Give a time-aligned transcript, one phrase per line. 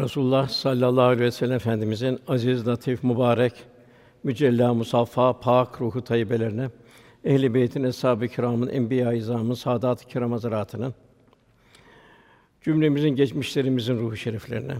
[0.00, 3.52] Resulullah sallallahu aleyhi ve sellem Efendimizin aziz, latif, mübarek,
[4.24, 6.70] mücella, musaffa, pak ruhu tayyibelerine,
[7.24, 10.94] ehl-i beytin, eshab-ı kiramın, enbiya-i izamın, saadat-ı kiram hazretlerinin,
[12.60, 14.74] cümlemizin geçmişlerimizin ruhu şeriflerine,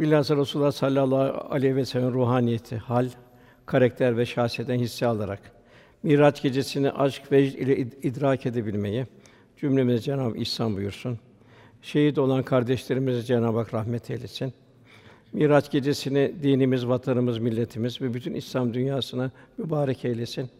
[0.00, 3.08] bilhassa Resulullah sallallahu aleyhi ve sellem ruhaniyeti, hal,
[3.66, 5.40] karakter ve şahsiyetten hisse alarak
[6.02, 9.06] Miraç gecesini aşk ve ile idrak edebilmeyi
[9.56, 11.18] cümlemize Cenab-ı İhsan buyursun.
[11.86, 14.52] Şehit olan kardeşlerimize Cenab-ı Hak rahmet eylesin.
[15.32, 20.50] Miraç gecesini dinimiz, vatanımız, milletimiz ve bütün İslam dünyasına mübarek eylesin.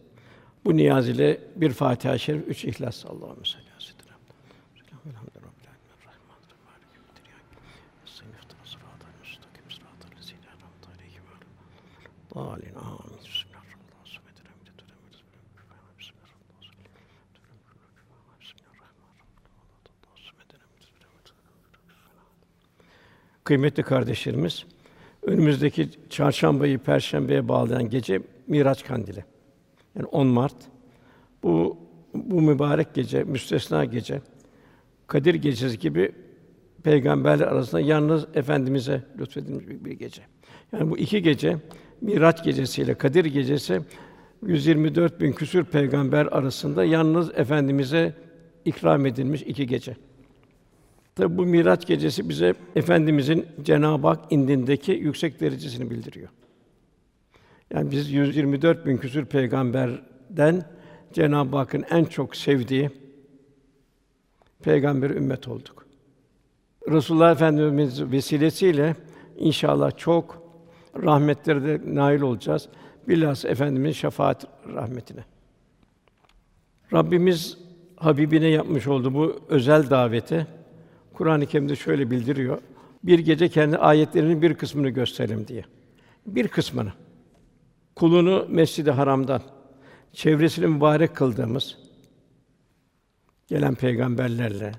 [0.65, 4.17] Bu niyaz ile bir Fatiha-i Şerif, üç İhlas Allahümme salli aleyhi ve sellem.
[12.35, 12.75] Amin.
[12.75, 13.07] Amin.
[23.47, 24.65] Kıymetli kardeşlerimiz,
[25.21, 29.25] önümüzdeki çarşambayı perşembeye bağlayan gece Miraç kandili.
[29.95, 30.55] Yani 10 Mart.
[31.43, 31.77] Bu
[32.13, 34.21] bu mübarek gece, müstesna gece,
[35.07, 36.11] Kadir gecesi gibi
[36.83, 40.21] peygamberler arasında yalnız efendimize lütfedilmiş bir, gece.
[40.71, 41.57] Yani bu iki gece
[42.01, 43.81] Miraç gecesiyle Kadir gecesi
[44.45, 48.13] 124 bin küsür peygamber arasında yalnız efendimize
[48.65, 49.95] ikram edilmiş iki gece.
[51.17, 56.29] Tabi bu Miraç gecesi bize efendimizin Cenab-ı Hak indindeki yüksek derecesini bildiriyor.
[57.73, 60.65] Yani biz 124 bin küsür peygamberden
[61.13, 62.89] Cenab-ı Hakk'ın en çok sevdiği
[64.63, 65.85] peygamber ümmet olduk.
[66.91, 68.95] Resulullah Efendimiz vesilesiyle
[69.37, 70.43] inşallah çok
[71.03, 72.69] rahmetlere de nail olacağız.
[73.07, 75.23] Bilhassa efendimiz şefaat rahmetine.
[76.93, 77.57] Rabbimiz
[77.95, 80.47] Habibine yapmış olduğu bu özel daveti
[81.17, 82.57] Kur'an-ı Kerim'de şöyle bildiriyor.
[83.03, 85.65] Bir gece kendi ayetlerinin bir kısmını gösterelim diye.
[86.25, 86.93] Bir kısmını.
[87.95, 89.41] Kulunu Mescid-i Haram'dan
[90.13, 91.77] çevresini mübarek kıldığımız
[93.47, 94.71] gelen peygamberlerle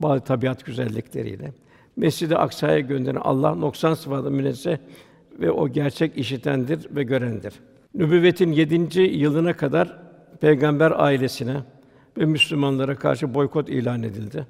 [0.00, 1.52] bazı tabiat güzellikleriyle
[1.96, 4.76] Mescid-i Aksa'ya gönderen Allah noksan sıfatı münezzeh
[5.40, 7.54] ve o gerçek işitendir ve görendir.
[7.94, 9.98] Nübüvvetin yedinci yılına kadar
[10.40, 11.56] peygamber ailesine
[12.18, 14.46] ve Müslümanlara karşı boykot ilan edildi.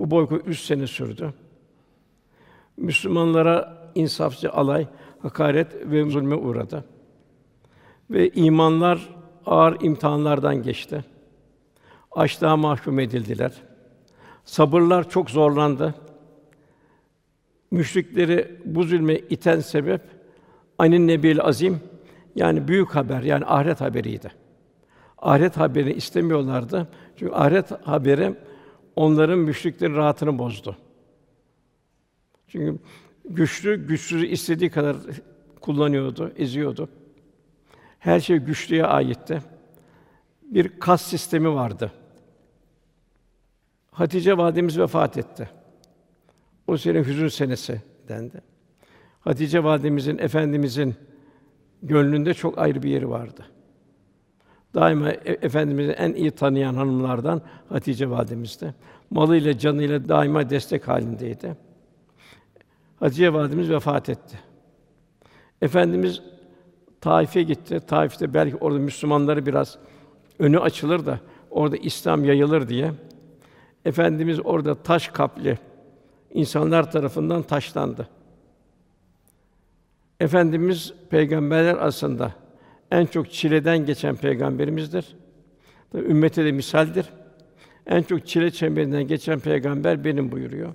[0.00, 1.32] Bu boykot üç sene sürdü.
[2.76, 4.86] Müslümanlara insafçı alay,
[5.22, 6.84] hakaret ve zulme uğradı.
[8.10, 9.14] Ve imanlar
[9.46, 11.04] ağır imtihanlardan geçti.
[12.12, 13.52] Açlığa mahkum edildiler.
[14.44, 15.94] Sabırlar çok zorlandı.
[17.70, 20.02] Müşrikleri bu zulme iten sebep
[20.78, 21.80] anin nebil azim
[22.34, 24.32] yani büyük haber yani ahiret haberiydi.
[25.18, 26.88] Ahiret haberini istemiyorlardı.
[27.16, 28.34] Çünkü ahiret haberi
[29.00, 30.76] onların müşriklerin rahatını bozdu.
[32.48, 32.78] Çünkü
[33.24, 34.96] güçlü güçsüzü istediği kadar
[35.60, 36.88] kullanıyordu, eziyordu.
[37.98, 39.42] Her şey güçlüye aitti.
[40.42, 41.92] Bir kas sistemi vardı.
[43.90, 45.50] Hatice validemiz vefat etti.
[46.66, 48.40] O sene hüzün senesi dendi.
[49.20, 50.94] Hatice validemizin efendimizin
[51.82, 53.46] gönlünde çok ayrı bir yeri vardı.
[54.74, 58.74] Daima e- efendimizi en iyi tanıyan hanımlardan Hatice validemizdi.
[59.10, 61.56] Malıyla canıyla daima destek halindeydi.
[63.00, 64.38] Hatice validemiz vefat etti.
[65.62, 66.22] Efendimiz
[67.00, 67.80] Taif'e gitti.
[67.86, 69.78] Taif'te belki orada Müslümanları biraz
[70.38, 71.20] önü açılır da
[71.50, 72.92] orada İslam yayılır diye
[73.84, 75.56] Efendimiz orada taş kaplı
[76.30, 78.08] insanlar tarafından taşlandı.
[80.20, 82.32] Efendimiz peygamberler arasında
[82.90, 85.16] en çok çileden geçen peygamberimizdir.
[85.92, 87.06] Tabii ümmete de misaldir.
[87.86, 90.74] En çok çile çemberinden geçen peygamber benim buyuruyor.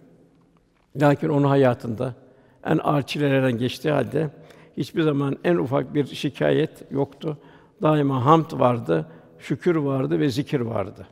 [1.01, 2.15] Lakin onun hayatında
[2.65, 4.29] en ağır çilelerden geçtiği halde
[4.77, 7.38] hiçbir zaman en ufak bir şikayet yoktu.
[7.81, 9.07] Daima hamd vardı,
[9.39, 11.07] şükür vardı ve zikir vardı.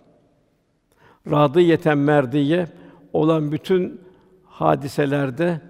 [1.31, 2.67] Radı yeten merdiye
[3.13, 4.01] olan bütün
[4.45, 5.61] hadiselerde,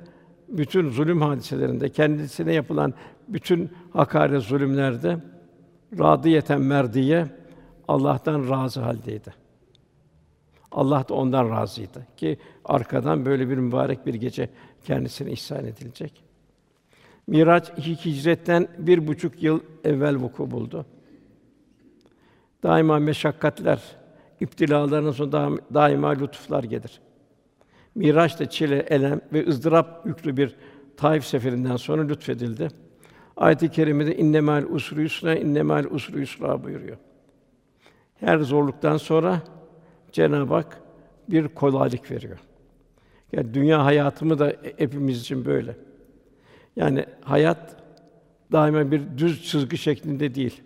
[0.48, 2.94] bütün zulüm hadiselerinde, kendisine yapılan
[3.28, 5.18] bütün hakaret zulümlerde
[6.00, 7.28] radiyeten merdiye
[7.88, 9.34] Allah'tan razı haldeydi.
[10.72, 14.50] Allah da ondan razıydı ki arkadan böyle bir mübarek bir gece
[14.86, 16.24] kendisine ihsan edilecek.
[17.28, 20.86] Miraç ilk hicretten bir buçuk yıl evvel vuku buldu.
[22.64, 23.82] Daima meşakkatler,
[24.40, 27.02] iptilaların sonra daima lütuflar gelir.
[27.96, 30.56] Miraç da çile, elem ve ızdırap yüklü bir
[30.98, 32.68] Taif seferinden sonra lütfedildi.
[33.44, 36.98] Ayet-i kerimede innemel usru yusra innemel usru yusra buyuruyor.
[38.20, 39.42] Her zorluktan sonra
[40.12, 40.82] Cenab-ı Hak
[41.30, 42.40] bir kolaylık veriyor.
[43.32, 45.76] Yani dünya hayatımı da hepimiz için böyle.
[46.76, 47.76] Yani hayat
[48.52, 50.62] daima bir düz çizgi şeklinde değil.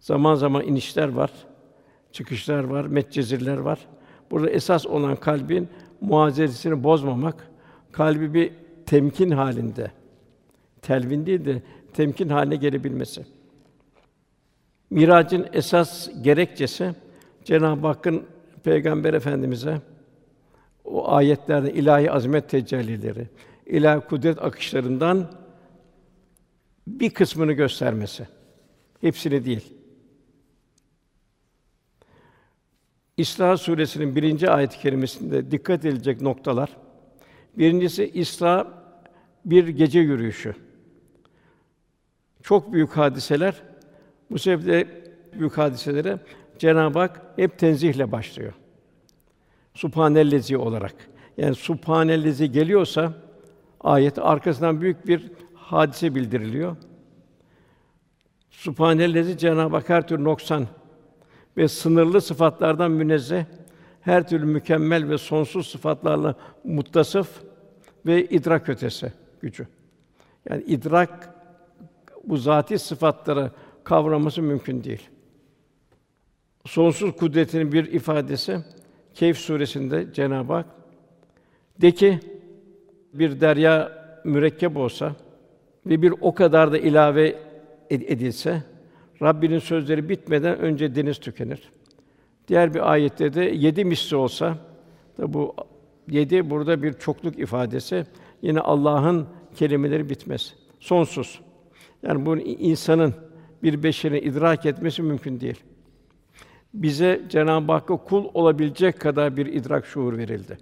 [0.00, 1.30] Zaman zaman inişler var,
[2.12, 3.78] çıkışlar var, metcezirler var.
[4.30, 5.68] Burada esas olan kalbin
[6.00, 7.48] muhazezesini bozmamak,
[7.92, 8.52] kalbi bir
[8.86, 9.90] temkin halinde,
[10.86, 13.26] telvin değil de temkin haline gelebilmesi.
[14.90, 16.94] Miracın esas gerekçesi
[17.44, 18.26] Cenab-ı Hakk'ın
[18.64, 19.80] Peygamber Efendimize
[20.84, 23.28] o ayetlerde ilahi azamet tecellileri,
[23.66, 25.30] ilahi kudret akışlarından
[26.86, 28.28] bir kısmını göstermesi.
[29.00, 29.74] Hepsini değil.
[33.16, 36.76] İsra suresinin birinci ayet-i kerimesinde dikkat edilecek noktalar.
[37.58, 38.84] Birincisi İsra
[39.44, 40.54] bir gece yürüyüşü.
[42.44, 43.62] Çok büyük hadiseler.
[44.30, 44.86] Bu sebeple
[45.38, 46.18] büyük hadiselere
[46.58, 48.52] Cenab-ı Hak hep tenzihle başlıyor.
[49.74, 50.94] Subhanellezi olarak.
[51.36, 53.12] Yani Subhanellezi geliyorsa
[53.80, 56.76] ayet arkasından büyük bir hadise bildiriliyor.
[58.50, 60.66] Subhanellezi Cenab-ı Hak her türlü noksan
[61.56, 63.44] ve sınırlı sıfatlardan münezzeh,
[64.00, 67.42] her türlü mükemmel ve sonsuz sıfatlarla muttasıf
[68.06, 69.66] ve idrak ötesi gücü.
[70.48, 71.33] Yani idrak
[72.26, 73.50] bu zati sıfatları
[73.84, 75.08] kavraması mümkün değil.
[76.66, 78.58] Sonsuz kudretinin bir ifadesi
[79.14, 80.66] Keyf suresinde Cenab-ı Hak
[81.80, 82.20] de ki
[83.12, 83.92] bir derya
[84.24, 85.16] mürekkep olsa
[85.86, 87.36] ve bir o kadar da ilave
[87.90, 88.62] edilse
[89.22, 91.72] Rabbinin sözleri bitmeden önce deniz tükenir.
[92.48, 94.58] Diğer bir ayette de yedi misli olsa
[95.18, 95.54] da bu
[96.08, 98.06] yedi burada bir çokluk ifadesi.
[98.42, 100.54] Yine Allah'ın kelimeleri bitmez.
[100.80, 101.40] Sonsuz.
[102.04, 103.14] Yani bu insanın
[103.62, 105.62] bir beşerin idrak etmesi mümkün değil.
[106.74, 110.58] Bize Cenab-ı Hakk'a kul olabilecek kadar bir idrak şuur verildi.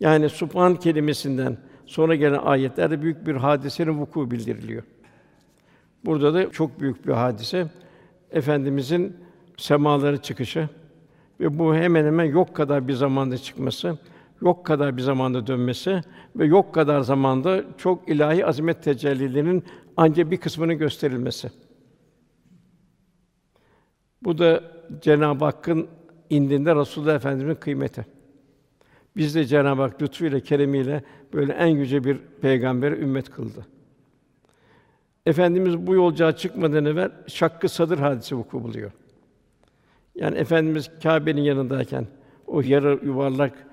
[0.00, 4.82] Yani Subhan kelimesinden sonra gelen ayetlerde büyük bir hadisenin vuku bildiriliyor.
[6.04, 7.70] Burada da çok büyük bir hadise
[8.30, 9.16] efendimizin
[9.56, 10.68] semalara çıkışı
[11.40, 13.98] ve bu hemen hemen yok kadar bir zamanda çıkması,
[14.40, 16.00] yok kadar bir zamanda dönmesi
[16.36, 19.64] ve yok kadar zamanda çok ilahi azamet tecellilerinin
[19.96, 21.50] ancak bir kısmını gösterilmesi.
[24.22, 24.62] Bu da
[25.00, 25.88] Cenab-ı Hakk'ın
[26.30, 28.06] indinde Resulullah Efendimiz'in kıymeti.
[29.16, 33.66] Biz de Cenab-ı Hak lütfuyla, keremiyle böyle en yüce bir peygamberi ümmet kıldı.
[35.26, 38.92] Efendimiz bu yolculuğa çıkmadan evvel şakkı sadır hadisi vuku buluyor.
[40.14, 42.06] Yani Efendimiz Kâbe'nin yanındayken
[42.46, 43.65] o yarı yuvarlak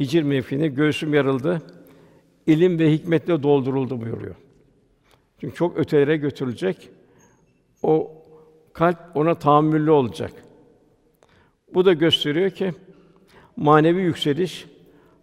[0.00, 1.62] hicr mevkiine göğsüm yarıldı.
[2.46, 4.34] ilim ve hikmetle dolduruldu buyuruyor.
[5.40, 6.88] Çünkü çok ötelere götürülecek.
[7.82, 8.12] O
[8.72, 10.32] kalp ona tahammüllü olacak.
[11.74, 12.72] Bu da gösteriyor ki
[13.56, 14.66] manevi yükseliş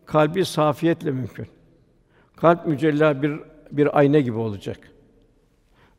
[0.06, 1.48] kalbi safiyetle mümkün.
[2.36, 3.40] Kalp mücella bir
[3.72, 4.92] bir ayna gibi olacak.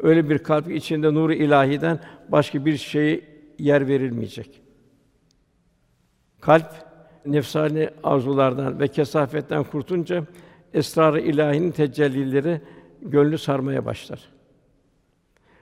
[0.00, 3.20] Öyle bir kalp içinde nuru ilahiden başka bir şeye
[3.58, 4.62] yer verilmeyecek.
[6.40, 6.87] Kalp
[7.26, 10.24] nefsani arzulardan ve kesafetten kurtunca
[10.74, 12.60] esrar-ı ilahinin tecellileri
[13.02, 14.28] gönlü sarmaya başlar.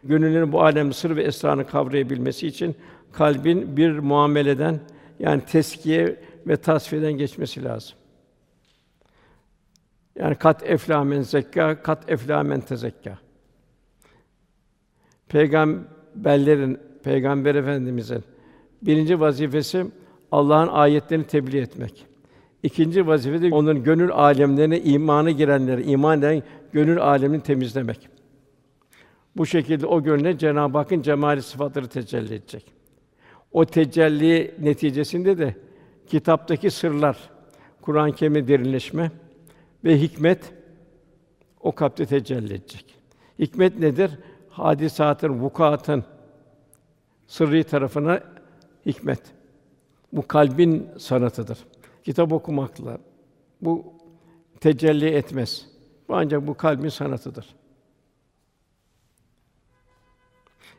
[0.04, 2.76] Gönüllerin bu alem sır ve esrarını kavrayabilmesi için
[3.12, 4.80] kalbin bir muameleden
[5.18, 7.96] yani teskiye ve tasfiyeden geçmesi lazım.
[10.16, 13.18] Yani kat eflamen zekka, kat eflamen tezekka.
[15.28, 18.24] Peygamberlerin, Peygamber Efendimizin
[18.82, 19.86] birinci vazifesi
[20.32, 22.06] Allah'ın ayetlerini tebliğ etmek.
[22.62, 26.42] İkinci vazife de onların gönül alemlerine imanı girenleri, iman eden
[26.72, 28.08] gönül alemini temizlemek.
[29.36, 32.72] Bu şekilde o gönle Cenab-ı Hakk'ın cemali sıfatları tecelli edecek.
[33.52, 35.56] O tecelli neticesinde de
[36.06, 37.18] kitaptaki sırlar,
[37.80, 39.10] Kur'an-ı Kerim'e derinleşme
[39.84, 40.52] ve hikmet
[41.60, 42.84] o kalpte tecelli edecek.
[43.38, 44.10] Hikmet nedir?
[44.50, 46.04] Hadisatın, vukuatın
[47.26, 48.20] sırrı tarafına
[48.86, 49.35] hikmet.
[50.12, 51.58] Bu kalbin sanatıdır.
[52.04, 52.98] Kitap okumakla
[53.60, 53.84] bu
[54.60, 55.66] tecelli etmez.
[56.08, 57.54] Bu ancak bu kalbin sanatıdır.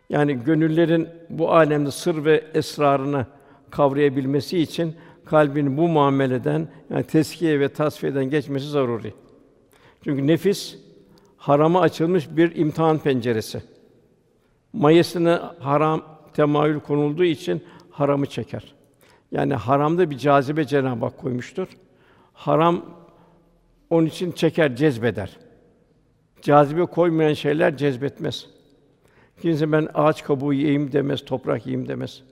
[0.10, 3.26] Yani gönüllerin bu alemde sır ve esrarını
[3.70, 9.14] kavrayabilmesi için kalbin bu muameleden yani teskiye ve tasfiyeden geçmesi zaruri.
[10.04, 10.78] Çünkü nefis
[11.38, 13.64] harama açılmış bir imtihan penceresi.
[14.74, 16.04] Mayasına haram
[16.34, 18.77] temayül konulduğu için haramı çeker.
[19.32, 21.68] Yani haramda bir cazibe Cenab-ı Hak koymuştur.
[22.34, 22.86] Haram
[23.90, 25.38] onun için çeker, cezbeder.
[26.42, 28.46] Cazibe koymayan şeyler cezbetmez.
[29.42, 32.24] Kimse ben ağaç kabuğu yiyeyim demez, toprak yiyeyim demez.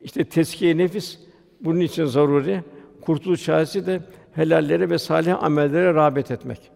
[0.00, 1.18] İşte teskiye nefis
[1.60, 2.64] bunun için zaruri.
[3.00, 4.00] Kurtuluş çaresi de
[4.32, 6.70] helallere ve salih amellere rağbet etmek.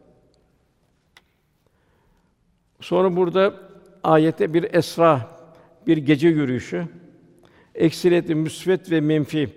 [2.81, 3.55] Sonra burada
[4.05, 5.29] ayette bir esra,
[5.87, 6.87] bir gece yürüyüşü,
[7.78, 9.49] eksiliyetli müsvet ve menfi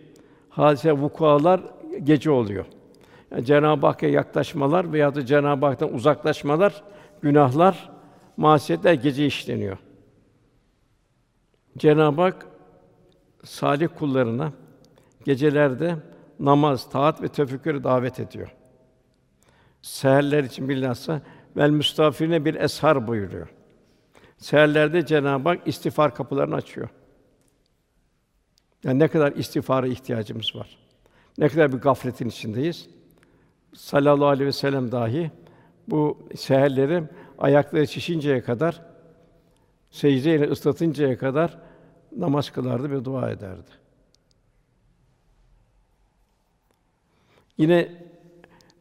[0.50, 1.62] hadise vukualar
[2.04, 2.66] gece oluyor.
[3.32, 6.84] Yani Cenab-ı Hakk'a yaklaşmalar veya da Cenab-ı Hak'tan uzaklaşmalar,
[7.22, 7.90] günahlar,
[8.38, 9.78] masiyetler gece işleniyor.
[11.78, 12.48] Cenab-ı Hak
[13.44, 14.54] salih kullarına
[15.26, 15.96] gecelerde
[16.40, 18.56] namaz, taat ve tefekkür davet ediyor.
[19.82, 21.22] Seherler için bilhassa
[21.58, 23.48] vel müstafirine bir eshar buyuruyor.
[24.38, 26.90] Seherlerde Cenab-ı Hak istiğfar kapılarını açıyor.
[28.84, 30.78] Yani ne kadar istiğfara ihtiyacımız var.
[31.38, 32.90] Ne kadar bir gafletin içindeyiz.
[33.74, 35.32] Sallallahu aleyhi ve sellem dahi
[35.88, 37.04] bu seherleri
[37.38, 38.82] ayakları şişinceye kadar
[39.92, 41.58] secdeyle ıslatıncaya kadar
[42.18, 43.72] namaz kılardı ve dua ederdi.
[47.58, 47.90] Yine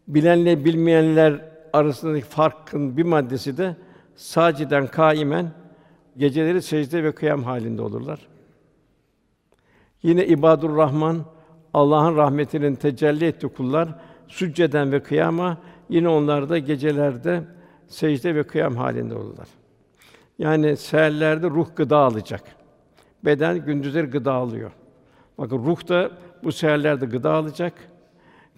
[0.08, 3.76] bilenle bilmeyenler arasındaki farkın bir maddesi de
[4.16, 5.52] saciden kaimen
[6.16, 8.28] geceleri secde ve kıyam halinde olurlar.
[10.02, 11.24] Yine ibadur Rahman
[11.74, 13.88] Allah'ın rahmetinin tecelli ettiği kullar
[14.28, 17.44] sücceden ve kıyama yine onlar da gecelerde
[17.86, 19.48] secde ve kıyam halinde olurlar.
[20.38, 22.42] Yani seherlerde ruh gıda alacak.
[23.24, 24.70] Beden gündüzleri gıda alıyor.
[25.38, 26.10] Bakın ruh da
[26.44, 27.72] bu seherlerde gıda alacak.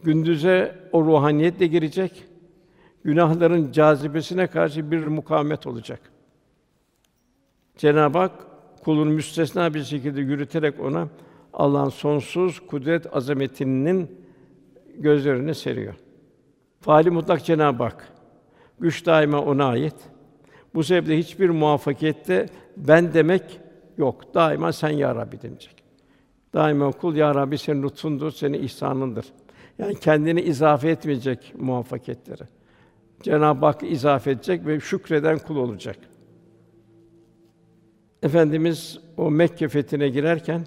[0.02, 2.24] Gündüze o ruhaniyetle girecek.
[3.04, 6.00] Günahların cazibesine karşı bir mukavemet olacak.
[7.76, 8.32] Cenab-ı Hak
[8.84, 11.08] kulunu müstesna bir şekilde yürüterek ona
[11.52, 14.10] Allah'ın sonsuz kudret azametinin
[14.98, 15.94] gözlerine seriyor.
[16.80, 18.08] Faali mutlak Cenab-ı Hak.
[18.80, 19.94] Güç daima ona ait.
[20.74, 23.60] Bu sebeple hiçbir muvaffakiyette ben demek
[23.98, 24.34] yok.
[24.34, 25.82] Daima sen ya Rabbi denecek.
[26.54, 29.26] Daima kul ya Rabbi senin lütfundur, senin ihsanındır.
[29.78, 32.48] Yani kendini izafe etmeyecek muvaffakiyetlere.
[33.22, 35.96] Cenab-ı Hak izafe edecek ve şükreden kul olacak.
[38.22, 40.66] Efendimiz o Mekke fethine girerken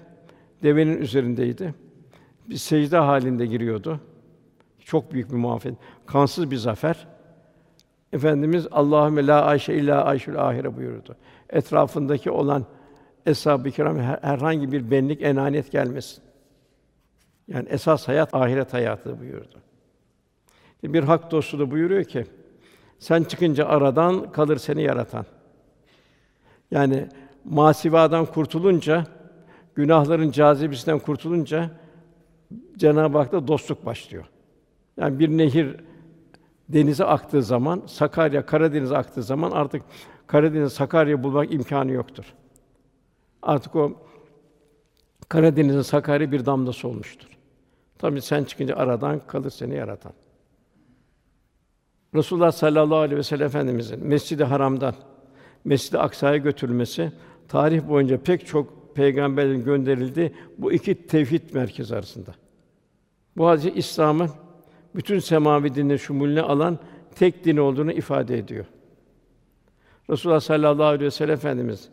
[0.62, 1.74] devenin üzerindeydi.
[2.50, 4.00] Bir secde halinde giriyordu.
[4.84, 5.78] Çok büyük bir muvaffakiyet.
[6.06, 7.06] Kansız bir zafer.
[8.12, 11.16] Efendimiz Allahümme la ayşe illa ayşul ahire buyurdu.
[11.50, 12.64] Etrafındaki olan
[13.26, 16.24] eshab-ı kiram herhangi bir benlik, enaniyet gelmesin.
[17.48, 19.58] Yani esas hayat ahiret hayatı buyurdu.
[20.84, 22.26] Bir hak dostu da buyuruyor ki
[22.98, 25.26] sen çıkınca aradan kalır seni yaratan.
[26.70, 27.08] Yani
[27.44, 29.06] masivadan kurtulunca,
[29.76, 31.70] günahların cazibesinden kurtulunca
[32.76, 34.24] Cenab-ı Hak'ta dostluk başlıyor.
[34.96, 35.76] Yani bir nehir
[36.68, 39.82] denize aktığı zaman, Sakarya Karadeniz'e aktığı zaman artık
[40.26, 42.24] Karadeniz Sakarya bulmak imkanı yoktur.
[43.42, 43.92] Artık o
[45.28, 47.28] Karadeniz'in Sakarya bir damlası olmuştur.
[47.98, 50.12] Tabii sen çıkınca aradan kalır seni yaratan.
[52.14, 54.94] Resulullah sallallahu aleyhi ve sellem Efendimizin Mescid-i Haram'dan
[55.64, 57.12] Mescid-i Aksa'ya götürülmesi
[57.48, 62.34] tarih boyunca pek çok peygamberin gönderildi bu iki tevhid merkezi arasında.
[63.36, 64.30] Bu hadis İslam'ın
[64.94, 66.78] bütün semavi dinleri şumulüne alan
[67.14, 68.64] tek din olduğunu ifade ediyor.
[70.10, 71.88] Resulullah sallallahu aleyhi ve sellem Efendimiz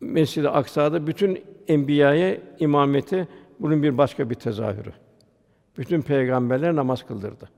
[0.00, 3.28] Mescid-i Aksa'da bütün enbiyaya imameti
[3.60, 4.92] bunun bir başka bir tezahürü.
[5.78, 7.48] Bütün peygamberler namaz kıldırdı.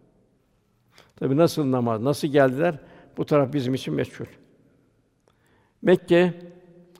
[1.17, 2.79] Tabi nasıl namaz, nasıl geldiler?
[3.17, 4.27] Bu taraf bizim için meşhur.
[5.83, 6.35] Mekke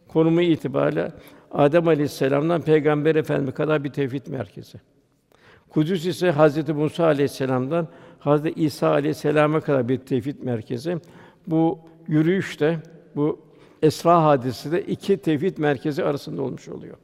[0.09, 1.13] konumu itibariyle
[1.51, 4.81] Adem Aleyhisselam'dan Peygamber Efendimiz kadar bir tevhid merkezi.
[5.69, 7.89] Kudüs ise Hazreti Musa Aleyhisselam'dan
[8.19, 10.99] Hazreti İsa Aleyhisselam'a kadar bir tevhid merkezi.
[11.47, 11.79] Bu
[12.09, 12.79] yürüyüşte
[13.17, 13.41] bu
[13.83, 16.97] Esra hadisi de iki tevhid merkezi arasında olmuş oluyor.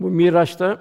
[0.00, 0.80] Bu Miraç'ta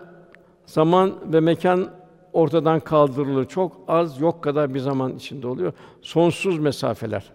[0.66, 1.90] zaman ve mekan
[2.34, 3.46] ortadan kaldırılır.
[3.46, 5.74] Çok az, yok kadar bir zaman içinde oluyor.
[6.02, 7.32] Sonsuz mesafeler.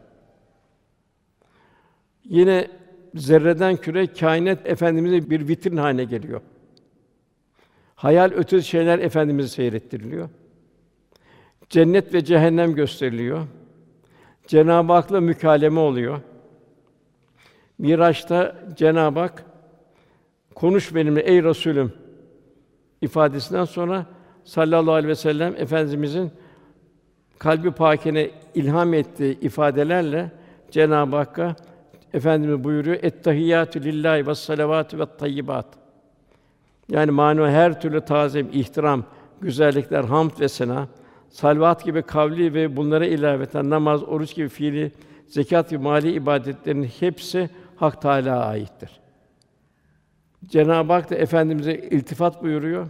[2.24, 2.70] Yine
[3.14, 6.40] zerreden küre kainat efendimize bir vitrin haline geliyor.
[7.94, 10.28] Hayal ötesi şeyler efendimize seyrettiriliyor.
[11.70, 13.46] Cennet ve cehennem gösteriliyor.
[14.46, 16.20] Cenab-ı Hak'la mükaleme oluyor.
[17.78, 19.44] Miraç'ta Cenab-ı Hak
[20.54, 21.92] konuş benimle ey Resulüm
[23.00, 24.06] ifadesinden sonra
[24.44, 26.30] sallallahu aleyhi ve sellem efendimizin
[27.38, 30.30] kalbi pakine ilham ettiği ifadelerle
[30.70, 31.56] Cenab-ı Hakk'a
[32.14, 35.66] efendimiz buyuruyor Ettehiyyatü lillahi ve salavatü ve tayyibat.
[36.88, 39.04] Yani manu her türlü tazim, ihtiram,
[39.40, 40.88] güzellikler, hamd ve sena,
[41.30, 44.92] salvat gibi kavli ve bunlara ilaveten namaz, oruç gibi fiili,
[45.26, 49.00] zekat gibi mali ibadetlerin hepsi Hak Teâlâ'ya aittir.
[50.46, 52.86] Cenab-ı Hak da efendimize iltifat buyuruyor.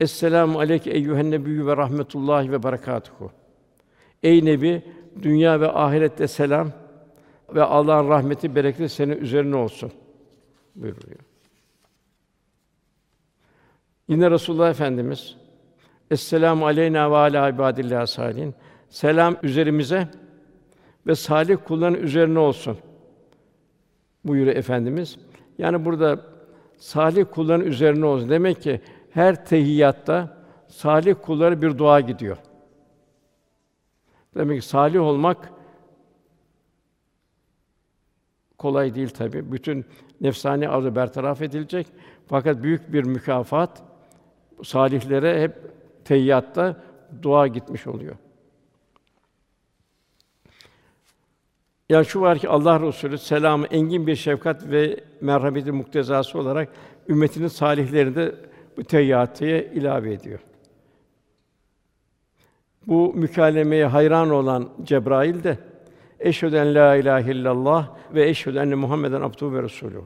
[0.00, 3.30] Esselamu aleyke eyyühen nebiyyü ve rahmetullahi ve berekatuhu.
[4.22, 4.82] Ey Nebi,
[5.22, 6.72] dünya ve ahirette selam
[7.54, 9.92] ve Allah'ın rahmeti, bereketi senin üzerine olsun
[10.74, 11.20] buyuruyor.
[14.08, 15.36] Yine Resulullah Efendimiz
[16.10, 18.54] Esselamu aleyna ve ala ibadillah salihin.
[18.88, 20.08] Selam üzerimize
[21.06, 22.78] ve salih kulların üzerine olsun.
[24.24, 25.16] Buyuruyor efendimiz.
[25.58, 26.20] Yani burada
[26.76, 28.28] salih kulların üzerine olsun.
[28.28, 30.36] Demek ki her tehiyyatta
[30.68, 32.36] salih kullara bir dua gidiyor.
[34.34, 35.52] Demek ki salih olmak
[38.58, 39.52] kolay değil tabi.
[39.52, 39.84] Bütün
[40.20, 41.86] nefsani arzu bertaraf edilecek.
[42.26, 43.82] Fakat büyük bir mükafat
[44.64, 45.52] salihlere hep
[46.04, 46.82] teyyatta
[47.22, 48.16] dua gitmiş oluyor.
[51.88, 56.68] Ya şu var ki Allah Resulü selamı engin bir şefkat ve merhameti muktezası olarak
[57.08, 58.34] ümmetinin salihlerini de
[58.76, 60.40] bu teyyatiye ilave ediyor.
[62.86, 65.58] Bu mükalemeye hayran olan Cebrail de
[66.20, 70.02] Eşhedü en la ilahe illallah ve eşhedü enne Muhammeden abduhu ve resulühü.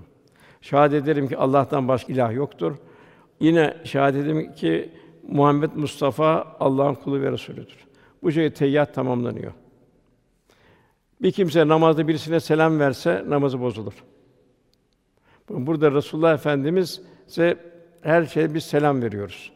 [0.60, 2.76] Şahadet ederim ki Allah'tan başka ilah yoktur.
[3.40, 4.92] Yine şahadet ederim ki
[5.28, 7.76] Muhammed Mustafa Allah'ın kulu ve resulüdür.
[8.22, 9.52] Bu şekilde teyyat tamamlanıyor.
[11.22, 14.04] Bir kimse namazda birisine selam verse namazı bozulur.
[15.48, 17.56] Burada Resulullah Efendimiz ise
[18.00, 19.52] her şeye biz selam veriyoruz.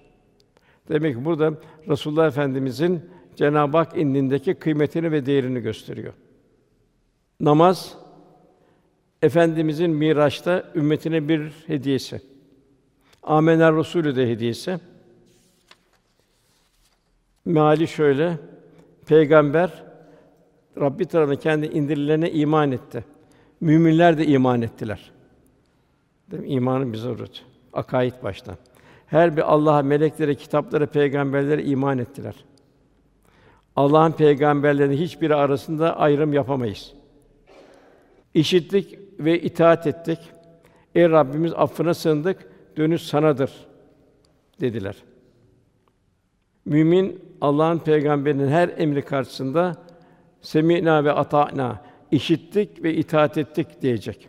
[0.89, 1.55] Demek ki burada
[1.89, 6.13] Resulullah Efendimizin Cenab-ı Hak indindeki kıymetini ve değerini gösteriyor.
[7.41, 7.99] Namaz
[9.23, 12.21] Efendimizin Miraç'ta ümmetine bir hediyesi.
[13.23, 14.79] Amener Resulü de hediyesi.
[17.45, 18.39] Meali şöyle:
[19.07, 19.85] Peygamber
[20.81, 23.05] Rabbi tarafından kendi indirilene iman etti.
[23.61, 25.11] Müminler de iman ettiler.
[26.31, 26.49] Değil mi?
[26.49, 27.41] İmanın bir zarureti.
[27.73, 28.57] Akaid baştan.
[29.07, 32.35] Her bir Allah'a, meleklere, kitaplara, peygamberlere iman ettiler.
[33.77, 36.95] Allah'ın peygamberlerinin hiçbiri arasında ayrım yapamayız.
[38.35, 40.19] İşittik ve itaat ettik.
[40.95, 43.53] Ey Rabbimiz affına sığındık, dönüş sanadır
[44.61, 44.97] dediler.
[46.65, 49.77] Mümin Allah'ın peygamberinin her emri karşısında
[50.41, 54.29] semina ve ata'na işittik ve itaat ettik diyecek.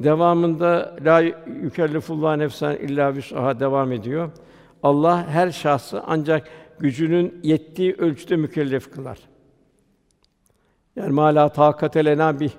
[0.00, 4.30] Devamında la yükellifullah nefsen illa vus'aha devam ediyor.
[4.82, 9.18] Allah her şahsı ancak gücünün yettiği ölçüde mükellef kılar.
[10.96, 12.52] Yani mala takat elena bih.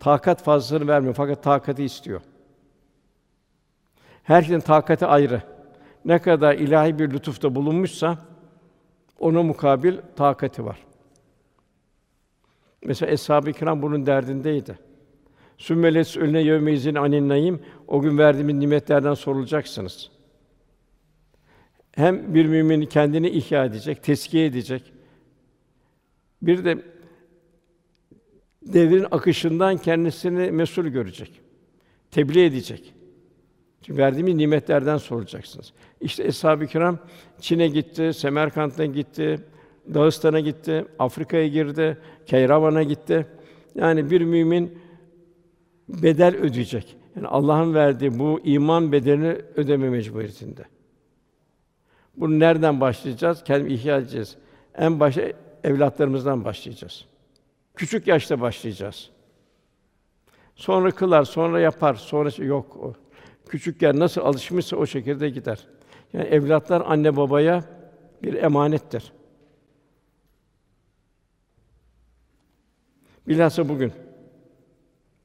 [0.00, 2.20] Takat fazlasını vermiyor fakat takati istiyor.
[4.22, 5.42] Herkesin takati ayrı.
[6.04, 8.18] Ne kadar ilahi bir lütufta bulunmuşsa
[9.18, 10.78] ona mukabil takati var.
[12.84, 14.78] Mesela eshab-ı kiram bunun derdindeydi.
[15.58, 20.10] Sümmeles önüne yevmeyizin anin naim o gün verdiğimiz nimetlerden sorulacaksınız.
[21.92, 24.92] Hem bir mümin kendini ihya edecek, teskiye edecek.
[26.42, 26.78] Bir de
[28.62, 31.40] devrin akışından kendisini mesul görecek.
[32.10, 32.94] Tebliğ edecek.
[33.82, 35.72] Çünkü verdiğimiz nimetlerden soracaksınız.
[36.00, 36.98] İşte eshab-ı kiram
[37.40, 39.40] Çin'e gitti, Semerkant'a gitti,
[39.94, 43.26] Dağıstan'a gitti, Afrika'ya girdi, Keyravan'a gitti.
[43.74, 44.78] Yani bir mümin
[45.88, 46.96] bedel ödeyecek.
[47.16, 50.64] Yani Allah'ın verdiği bu iman bedelini ödeme mecburiyetinde.
[52.16, 53.44] Bunu nereden başlayacağız?
[53.44, 54.36] Kendi ihya edeceğiz.
[54.74, 55.22] En başta
[55.64, 57.06] evlatlarımızdan başlayacağız.
[57.74, 59.10] Küçük yaşta başlayacağız.
[60.54, 62.94] Sonra kılar, sonra yapar, sonra şey- yok o.
[63.48, 65.66] Küçükken nasıl alışmışsa o şekilde gider.
[66.12, 67.64] Yani evlatlar anne babaya
[68.22, 69.12] bir emanettir.
[73.28, 73.92] Bilhassa bugün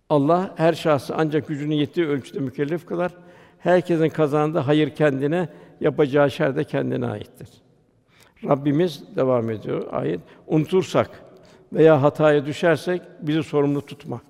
[0.10, 3.12] Allah her şahsı ancak gücünün yettiği ölçüde mükellef kılar.
[3.60, 5.50] Herkesin kazandığı hayır kendine,
[5.82, 7.50] yapacağı şer de kendine aittir.
[8.44, 10.20] Rabbimiz devam ediyor ayet.
[10.48, 11.25] Unutursak
[11.76, 14.22] veya hataya düşersek bizi sorumlu tutma.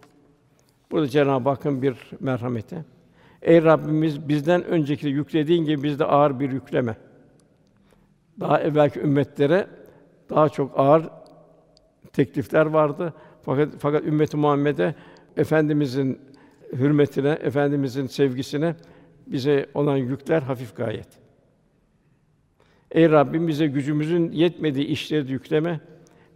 [0.91, 2.85] Burada Cenab-ı Hakk'ın bir merhameti.
[3.41, 6.97] Ey Rabbimiz bizden önceki yüklediğin gibi bizde ağır bir yükleme.
[8.39, 9.67] Daha evvelki ümmetlere
[10.29, 11.09] daha çok ağır
[12.13, 13.13] teklifler vardı.
[13.41, 14.95] Fakat fakat ümmeti Muhammed'e
[15.37, 16.19] efendimizin
[16.73, 18.75] hürmetine, efendimizin sevgisine
[19.27, 21.07] bize olan yükler hafif gayet.
[22.91, 25.79] Ey Rabbim bize gücümüzün yetmediği işleri yükleme.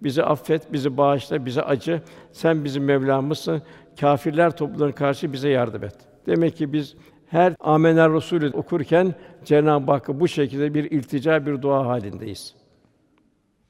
[0.03, 2.01] Bizi affet, bizi bağışla, bize acı.
[2.31, 3.61] Sen bizim Mevlamızsın.
[3.99, 5.95] Kâfirler topluluğuna karşı bize yardım et.
[6.25, 6.95] Demek ki biz
[7.27, 12.55] her Amener Resulü okurken Cenab-ı Hakk'a bu şekilde bir iltica, bir dua halindeyiz.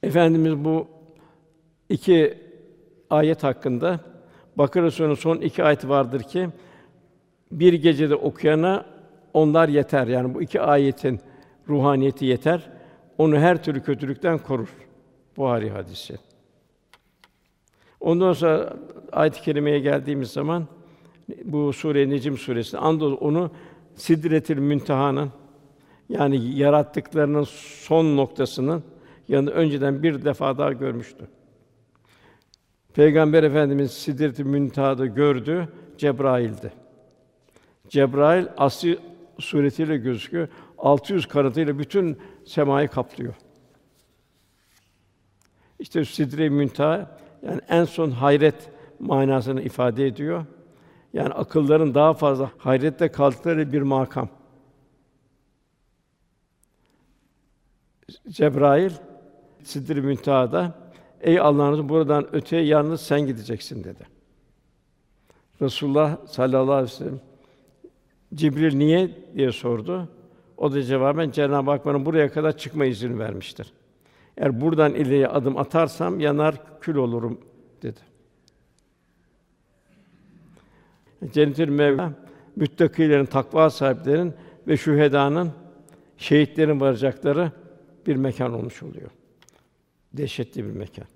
[0.02, 0.86] Efendimiz bu
[1.88, 2.38] iki
[3.10, 4.00] ayet hakkında
[4.56, 6.48] Bakara Suresi'nin son iki ayet vardır ki
[7.52, 8.86] bir gecede okuyana
[9.34, 10.06] onlar yeter.
[10.06, 11.20] Yani bu iki ayetin
[11.68, 12.70] ruhaniyeti yeter.
[13.18, 14.68] Onu her türlü kötülükten korur.
[15.36, 16.18] Buhari hadisi.
[18.00, 18.76] Ondan sonra
[19.12, 20.66] ayet-i kerimeye geldiğimiz zaman
[21.44, 23.50] bu sure Necim suresi andolsun onu
[23.94, 25.30] Sidretil Münteha'nın
[26.08, 27.44] yani yarattıklarının
[27.84, 28.82] son noktasının
[29.28, 31.28] yanında önceden bir defa daha görmüştü.
[32.94, 36.72] Peygamber Efendimiz Sidret-i Münteha'da gördü Cebrail'di.
[37.88, 38.98] Cebrail aslı
[39.38, 40.48] suretiyle gözüküyor.
[40.78, 43.34] 600 kanadıyla bütün semayı kaplıyor.
[45.80, 50.44] İşte Sidre-i Münteha yani en son hayret manasını ifade ediyor.
[51.12, 54.28] Yani akılların daha fazla hayrette kaldıkları bir makam.
[58.28, 58.90] Cebrail
[59.62, 60.74] Sidr-i Münteha'da
[61.20, 64.06] ey Allah'ın buradan öteye yalnız sen gideceksin dedi.
[65.62, 67.20] Resulullah sallallahu aleyhi ve sellem
[68.34, 70.08] Cibril niye diye sordu.
[70.56, 73.72] O da cevaben Cenab-ı Hak bana buraya kadar çıkma izni vermiştir.
[74.36, 77.40] Eğer buradan ileriye adım atarsam yanar kül olurum
[77.82, 78.00] dedi.
[81.32, 82.12] Cennet-ül Mevla
[82.56, 84.34] müttakilerin, takva sahiplerinin
[84.68, 85.50] ve şühedanın,
[86.18, 87.52] şehitlerin varacakları
[88.06, 89.10] bir mekan olmuş oluyor.
[90.12, 91.06] Dehşetli bir mekan.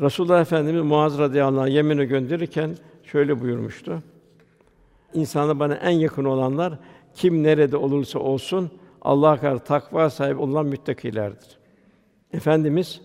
[0.00, 4.02] Resulullah Efendimiz Muaz radıyallahu anh gönderirken şöyle buyurmuştu.
[5.14, 6.78] İnsana bana en yakın olanlar
[7.14, 8.70] kim nerede olursa olsun
[9.02, 11.58] Allah'a karşı takva sahibi olan müttakilerdir.
[12.34, 13.00] Efendimiz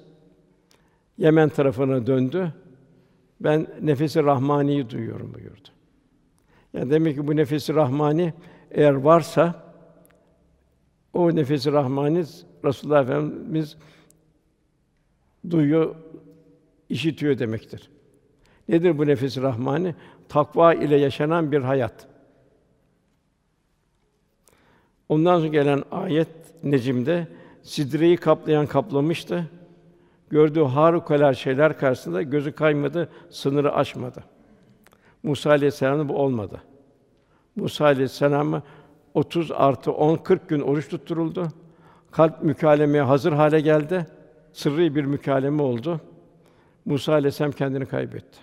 [1.19, 2.53] Yemen tarafına döndü.
[3.39, 5.67] Ben nefesi rahmaniyi duyuyorum buyurdu.
[6.73, 8.33] Yani demek ki bu nefesi rahmani
[8.71, 9.63] eğer varsa
[11.13, 12.25] o nefesi rahmani
[12.65, 13.77] Resulullah Efendimiz
[15.49, 15.95] duyuyor,
[16.89, 17.89] işitiyor demektir.
[18.69, 19.95] Nedir bu nefesi rahmani?
[20.29, 22.07] Takva ile yaşanan bir hayat.
[25.09, 27.27] Ondan sonra gelen ayet Necim'de
[27.63, 29.49] sidreyi kaplayan kaplamıştı.
[30.29, 34.23] Gördüğü harikulade şeyler karşısında gözü kaymadı, sınırı aşmadı.
[35.23, 36.61] Musa Aleyhisselam'da bu olmadı.
[37.55, 38.63] Musa Aleyhisselam'a
[39.13, 41.47] 30 artı 10 40 gün oruç tutturuldu.
[42.11, 44.07] Kalp mükalemeye hazır hale geldi.
[44.53, 46.01] Sırrı bir mükaleme oldu.
[46.85, 48.39] Musa Aleyhisselam kendini kaybetti.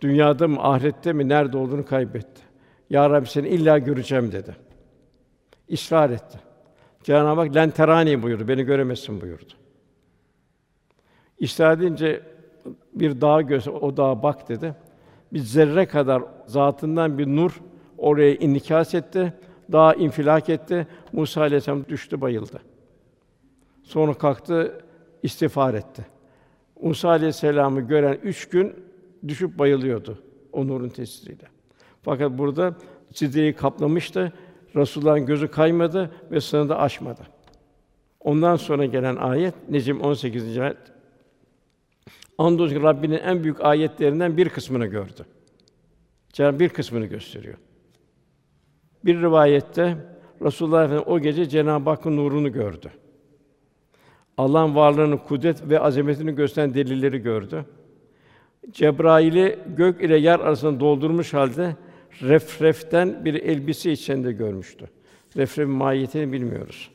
[0.00, 2.42] Dünyada mı, ahirette mi, nerede olduğunu kaybetti.
[2.90, 4.56] Ya Rabbi seni illa göreceğim dedi.
[5.68, 6.38] İsrar etti.
[7.04, 8.48] Cenab-ı Hak len terani buyurdu.
[8.48, 9.52] Beni göremezsin buyurdu.
[11.38, 12.22] İsrar edince
[12.94, 14.74] bir dağ göz, o dağa bak dedi.
[15.32, 17.60] Bir zerre kadar zatından bir nur
[17.98, 19.32] oraya inikas etti.
[19.72, 20.86] Dağ infilak etti.
[21.12, 22.60] Musa aleyhisselam düştü, bayıldı.
[23.82, 24.84] Sonra kalktı,
[25.22, 26.06] istiğfar etti.
[26.82, 28.74] Musa aleyhisselamı gören üç gün
[29.28, 30.18] düşüp bayılıyordu
[30.52, 31.44] o nurun tesiriyle.
[32.02, 32.74] Fakat burada
[33.12, 34.32] sidreyi kaplamıştı.
[34.76, 37.20] Resulullah'ın gözü kaymadı ve sınırı aşmadı.
[38.20, 40.58] Ondan sonra gelen ayet Necim 18.
[40.58, 40.76] ayet.
[42.38, 45.26] Andolsun Rabbinin en büyük ayetlerinden bir kısmını gördü.
[46.32, 47.54] Cenab bir kısmını gösteriyor.
[49.04, 49.96] Bir rivayette
[50.42, 52.90] Resulullah Efendimiz o gece Cenab-ı Hakk'ın nurunu gördü.
[54.38, 57.64] Allah'ın varlığını, kudret ve azametini gösteren delilleri gördü.
[58.70, 61.76] Cebrail'i gök ile yer arasında doldurmuş halde
[62.20, 64.90] refreften bir elbise içinde görmüştü.
[65.36, 66.90] Refref mahiyetini bilmiyoruz.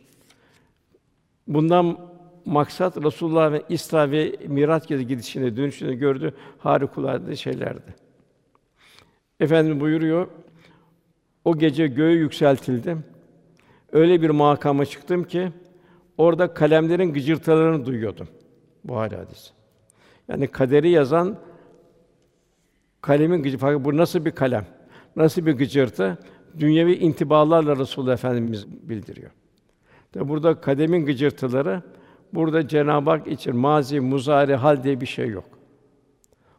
[1.47, 1.97] Bundan
[2.45, 7.95] maksat Resulullah ve İsra ve Miraç gezi gidişinde, dönüşünde gördü harikulade şeylerdi.
[9.39, 10.27] Efendim buyuruyor,
[11.45, 13.03] o gece göğe yükseltildim.
[13.91, 15.51] Öyle bir makama çıktım ki
[16.17, 18.27] orada kalemlerin gıcırtılarını duyuyordum.
[18.83, 19.51] Bu hadis.
[20.27, 21.39] Yani kaderi yazan
[23.01, 24.76] kalemin gıcı fakat bu nasıl bir kalem?
[25.17, 26.17] Nasıl bir gıcırtı?
[26.59, 29.31] Dünyevi intibalarla Resulullah Efendimiz bildiriyor.
[30.11, 31.81] Tabi burada kademin gıcırtıları
[32.33, 35.45] burada Cenab-ı Hak için mazi, muzari, hal diye bir şey yok.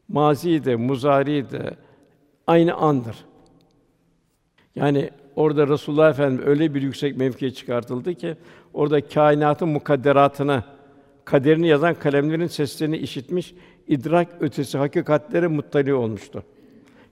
[0.09, 1.77] Mazi de, muzari de
[2.47, 3.17] aynı andır.
[4.77, 8.37] Yani orada Resulullah Efendimiz öyle bir yüksek mevkiye çıkartıldı ki
[8.75, 10.65] orada kainatın mukadderatını,
[11.25, 13.55] kaderini yazan kalemlerin seslerini işitmiş,
[13.89, 16.45] idrak ötesi hakikatlere muttali olmuştu.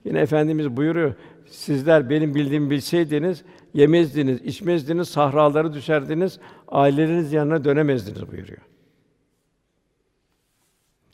[0.07, 1.13] Yine efendimiz buyuruyor:
[1.45, 3.43] Sizler benim bildiğimi bilseydiniz
[3.73, 8.61] yemezdiniz, içmezdiniz, sahralara düşerdiniz, aileleriniz yanına dönemezdiniz buyuruyor.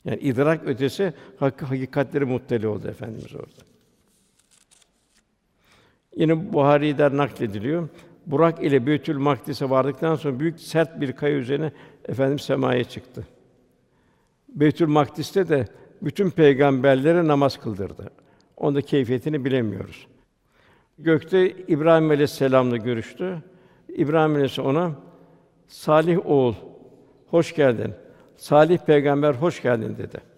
[0.04, 3.62] Yani idrak ötesi hak hakikatleri muttali oldu efendimiz orada.
[6.16, 7.88] Yine Buhari'den naklediliyor.
[8.26, 11.72] Burak ile Beytül Makdis'e vardıktan sonra büyük sert bir kaya üzerine
[12.08, 13.26] efendim semaya çıktı.
[14.48, 15.68] Beytül Makdis'te de
[16.02, 18.10] bütün peygamberlere namaz kıldırdı.
[18.56, 20.06] Onda keyfiyetini bilemiyoruz.
[20.98, 23.42] Gökte İbrahim Aleyhisselam'la görüştü.
[23.88, 24.92] İbrahim Aleyhisselam ona
[25.68, 26.54] Salih oğul
[27.30, 27.94] hoş geldin.
[28.36, 30.34] Salih peygamber hoş geldin dedi.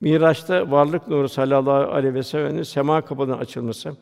[0.00, 3.96] Miraç'ta varlık nuru sallallahu aleyhi ve sellem'in sema kapılarının açılması,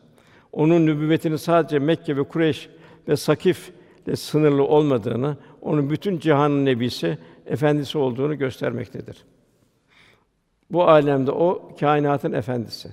[0.51, 2.69] onun nübüvvetinin sadece Mekke ve Kureyş
[3.07, 3.71] ve Sakif
[4.07, 9.25] ile sınırlı olmadığını, onun bütün cihanın nebisi, efendisi olduğunu göstermektedir.
[10.71, 12.89] Bu alemde o kainatın efendisi.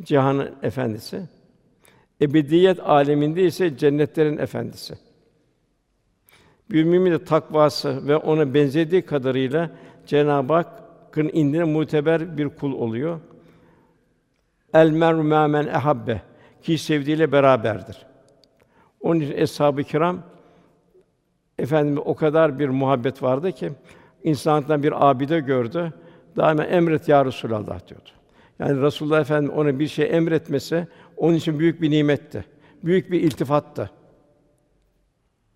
[0.00, 1.22] Cihanın efendisi.
[2.20, 4.94] Ebediyet aleminde ise cennetlerin efendisi.
[6.70, 9.70] Bir mümin de takvası ve ona benzediği kadarıyla
[10.06, 13.20] Cenab-ı Hakk'ın indine muteber bir kul oluyor.
[14.74, 16.22] El meru men ehabbe
[16.62, 18.06] ki sevdiğiyle beraberdir.
[19.00, 20.22] Onun için eshab-ı kiram
[21.58, 23.72] efendim o kadar bir muhabbet vardı ki
[24.24, 25.92] insanlıktan bir abide gördü.
[26.36, 28.10] Daima emret ya Resulallah diyordu.
[28.58, 32.44] Yani Resulullah Efendim ona bir şey emretmesi onun için büyük bir nimetti.
[32.82, 33.90] Büyük bir iltifattı.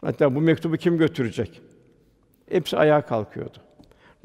[0.00, 1.60] Hatta bu mektubu kim götürecek?
[2.50, 3.58] Hepsi ayağa kalkıyordu.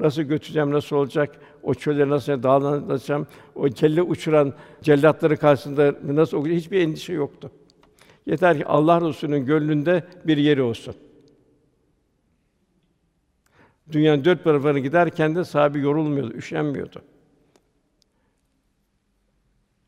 [0.00, 1.36] Nasıl götüreceğim, nasıl olacak?
[1.62, 3.26] O çölleri nasıl dağlanacağım?
[3.54, 6.56] O kelle uçuran cellatları karşısında nasıl olacak?
[6.56, 7.50] Hiçbir endişe yoktu.
[8.26, 10.94] Yeter ki Allah Resulü'nün gönlünde bir yeri olsun.
[13.92, 17.02] Dünyanın dört tarafına giderken de sahibi yorulmuyordu, üşenmiyordu.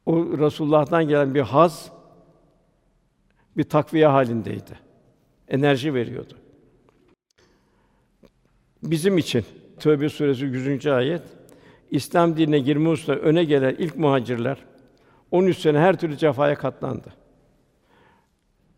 [0.07, 1.93] O Resulullah'tan gelen bir haz,
[3.57, 4.79] bir takviye halindeydi.
[5.49, 6.35] Enerji veriyordu.
[8.83, 9.45] Bizim için
[9.81, 10.87] Tövbe suresi 100.
[10.87, 11.23] ayet
[11.91, 14.59] İslam dinine girme hususunda öne gelen ilk muhacirler
[15.31, 17.13] 13 sene her türlü cefaya katlandı.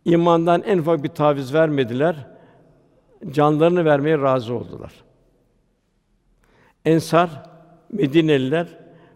[0.05, 2.27] İmandan en ufak bir taviz vermediler.
[3.31, 4.93] Canlarını vermeye razı oldular.
[6.89, 7.31] Ensar,
[7.93, 8.67] Medineliler,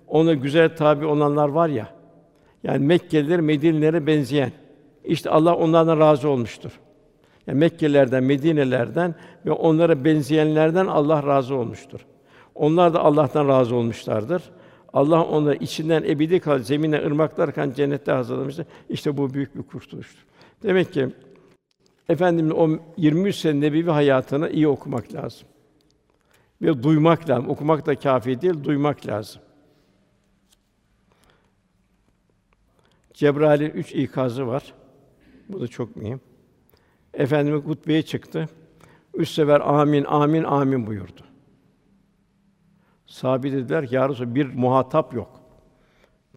[0.08, 1.88] ona güzel tabi olanlar var ya.
[2.62, 4.52] Yani Mekkeliler Medinelilere benzeyen.
[5.04, 6.80] İşte Allah onlardan razı olmuştur.
[7.46, 9.14] Yani Mekkelilerden, Medinelerden
[9.46, 12.00] ve onlara benzeyenlerden Allah razı olmuştur.
[12.54, 14.42] Onlar da Allah'tan razı olmuşlardır.
[14.92, 18.66] Allah onları içinden ebedi kal zemine ırmaklar kan cennette hazırlamıştır.
[18.88, 20.24] İşte bu büyük bir kurtuluştur.
[20.62, 21.08] Demek ki
[22.08, 25.48] efendimiz o 23 sene nebevi hayatını iyi okumak lazım.
[26.62, 27.48] Ve duymak lazım.
[27.48, 29.42] Okumak da kâfi değil, duymak lazım.
[33.14, 34.74] Cebrail'in üç ikazı var.
[35.48, 36.20] Bu da çok mühim.
[37.14, 38.48] Efendimiz hutbeye çıktı.
[39.14, 41.20] Üç sefer amin, amin, amin buyurdu.
[43.06, 45.40] Sahabi dediler ki, Ya Resulallah, bir muhatap yok.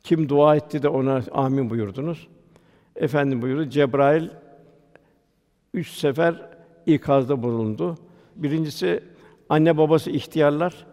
[0.03, 2.27] Kim dua etti de ona amin buyurdunuz?
[2.95, 4.29] Efendim buyurdu, Cebrail
[5.73, 6.49] üç sefer
[6.85, 7.97] ikazda bulundu.
[8.35, 9.03] Birincisi
[9.49, 10.85] anne babası ihtiyarlar.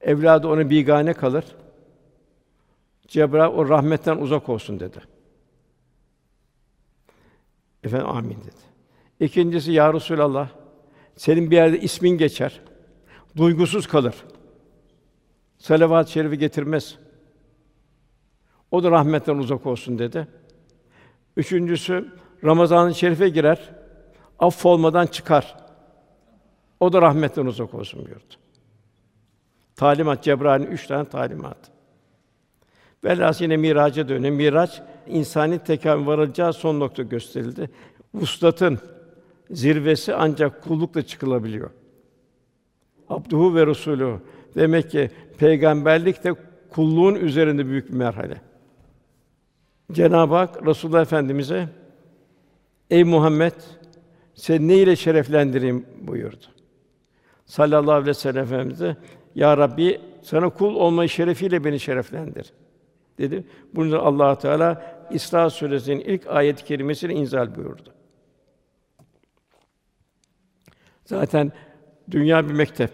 [0.00, 1.44] Evladı ona bigane kalır.
[3.08, 5.00] Cebrail o rahmetten uzak olsun dedi.
[7.84, 8.70] Efendim amin dedi.
[9.20, 10.48] İkincisi ya Resulallah
[11.16, 12.60] senin bir yerde ismin geçer.
[13.36, 14.14] Duygusuz kalır.
[15.58, 16.98] Salavat-ı şerifi getirmez.
[18.70, 20.28] O da rahmetten uzak olsun dedi.
[21.36, 22.12] Üçüncüsü
[22.44, 23.70] Ramazan-ı Şerif'e girer.
[24.38, 25.56] Affolmadan çıkar.
[26.80, 28.34] O da rahmetten uzak olsun buyurdu.
[29.76, 31.56] Talimat Cebrail'in üç tane talimat.
[33.04, 34.34] Velhâsıl yine miraca dönüyor.
[34.34, 37.70] Miraç insani tekamül varacağı son nokta gösterildi.
[38.14, 38.78] Vuslatın
[39.50, 41.70] zirvesi ancak kullukla çıkılabiliyor.
[43.08, 44.20] Abduhu ve Resulü
[44.54, 46.34] demek ki peygamberlik de
[46.70, 48.40] kulluğun üzerinde büyük bir merhale.
[49.92, 51.68] Cenab-ı Hak Resulullah Efendimize
[52.90, 53.52] Ey Muhammed
[54.34, 56.46] sen ne ile şereflendireyim buyurdu.
[57.50, 58.96] Sallallahu aleyhi ve sellem Efendimize
[59.34, 62.52] Ya Rabbi sana kul olmayı şerefiyle beni şereflendir
[63.18, 63.44] dedi.
[63.74, 66.74] Bunu da Allah Teala İsra suresinin ilk ayet-i
[67.12, 67.92] inzal buyurdu.
[71.04, 71.52] Zaten
[72.10, 72.90] dünya bir mektep,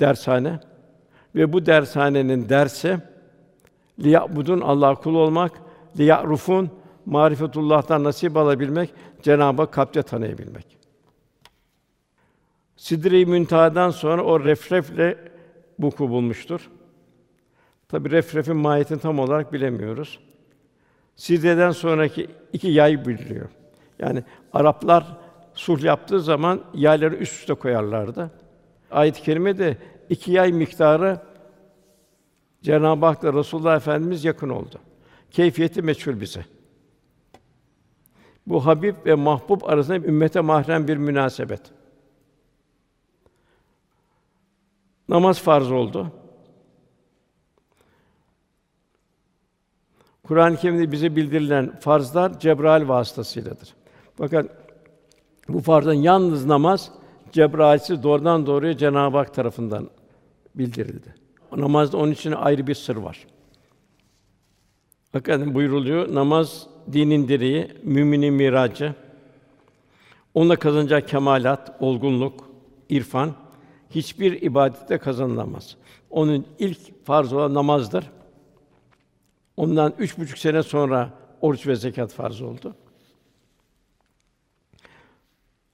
[0.00, 0.60] dershane
[1.34, 2.98] ve bu dershanenin dersi
[3.98, 5.52] liyabudun Allah kul olmak,
[5.98, 6.70] liyarufun
[7.06, 10.81] marifetullah'tan nasip alabilmek, Cenabı Hak kalpte tanıyabilmek.
[12.82, 15.18] Sidre-i Münteha'dan sonra o refrefle
[15.78, 16.70] buku bulmuştur.
[17.88, 20.18] Tabi refrefin mahiyetini tam olarak bilemiyoruz.
[21.16, 23.48] Sidre'den sonraki iki yay biliniyor.
[23.98, 25.18] Yani Araplar
[25.54, 28.30] sulh yaptığı zaman yayları üst üste koyarlardı.
[28.90, 29.76] Ayet-i kerimede
[30.08, 31.20] iki yay miktarı
[32.62, 34.78] Cenab-ı Hak'la Resulullah Efendimiz yakın oldu.
[35.30, 36.44] Keyfiyeti meçhul bize.
[38.46, 41.62] Bu Habib ve Mahbub arasında ümmete mahrem bir münasebet.
[45.12, 46.12] Namaz farz oldu.
[50.22, 53.74] Kur'an-ı Kerim'de bize bildirilen farzlar Cebrail vasıtasıyladır.
[54.14, 54.46] Fakat
[55.48, 56.90] bu farzdan yalnız namaz
[57.32, 59.90] Cebrail'siz doğrudan doğruya Cenab-ı Hak tarafından
[60.54, 61.14] bildirildi.
[61.50, 63.26] O namazda onun için ayrı bir sır var.
[65.12, 68.94] Hakikaten buyuruluyor namaz dinin direği, müminin miracı.
[70.34, 72.50] Onunla kazanacak kemalat, olgunluk,
[72.88, 73.41] irfan
[73.94, 75.76] hiçbir ibadette kazanılamaz.
[76.10, 78.10] Onun ilk farz olan namazdır.
[79.56, 82.74] Ondan üç buçuk sene sonra oruç ve zekat farz oldu.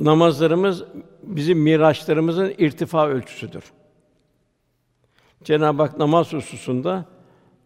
[0.00, 0.84] Namazlarımız
[1.22, 3.72] bizim miraçlarımızın irtifa ölçüsüdür.
[5.44, 7.04] Cenab-ı Hak namaz hususunda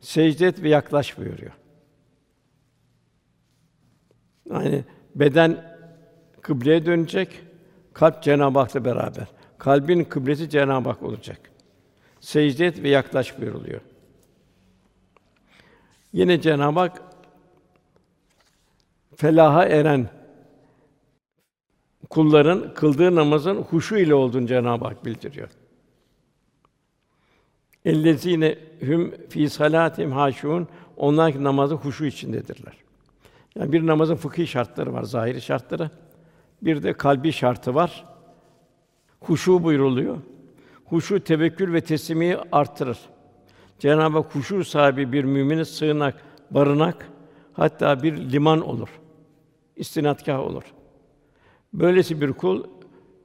[0.01, 1.53] secde et ve yaklaş buyuruyor.
[4.51, 4.85] Yani
[5.15, 5.77] beden
[6.41, 7.43] kıbleye dönecek,
[7.93, 9.27] kalp Cenab-ı Hak'la beraber.
[9.63, 11.41] Kalbin kıblesi Cenab-ı Hak olacak.
[12.21, 13.81] Secde et ve yaklaş buyuruluyor.
[16.13, 17.03] Yine Cenab-ı Hak
[19.17, 20.09] felaha eren
[22.11, 25.49] kulların kıldığı namazın huşu ile olduğunu Cenab-ı Hak bildiriyor.
[27.85, 32.77] Ellezine hum fi salatim haşun onlar namazı huşu içindedirler.
[33.55, 35.91] Yani bir namazın fıkhi şartları var, zahiri şartları.
[36.63, 38.12] Bir de kalbi şartı var.
[39.23, 40.19] Huşu buyruluyor.
[40.85, 42.99] Huşu tevekkül ve teslimiyi artırır.
[43.79, 46.15] Cenab-ı Hak huşu sahibi bir müminin sığınak,
[46.51, 47.09] barınak,
[47.53, 48.89] hatta bir liman olur.
[49.77, 50.63] İstinatkâh olur.
[51.73, 52.65] Böylesi bir kul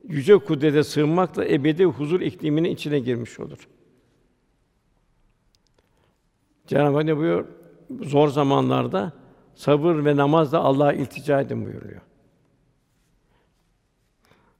[0.07, 3.67] yüce kudrete sığınmakla ebedi huzur ikliminin içine girmiş olur.
[6.67, 7.45] Cenab-ı Hak ne buyuruyor?
[8.01, 9.13] Zor zamanlarda
[9.55, 12.01] sabır ve namazla Allah'a iltica edin buyuruyor.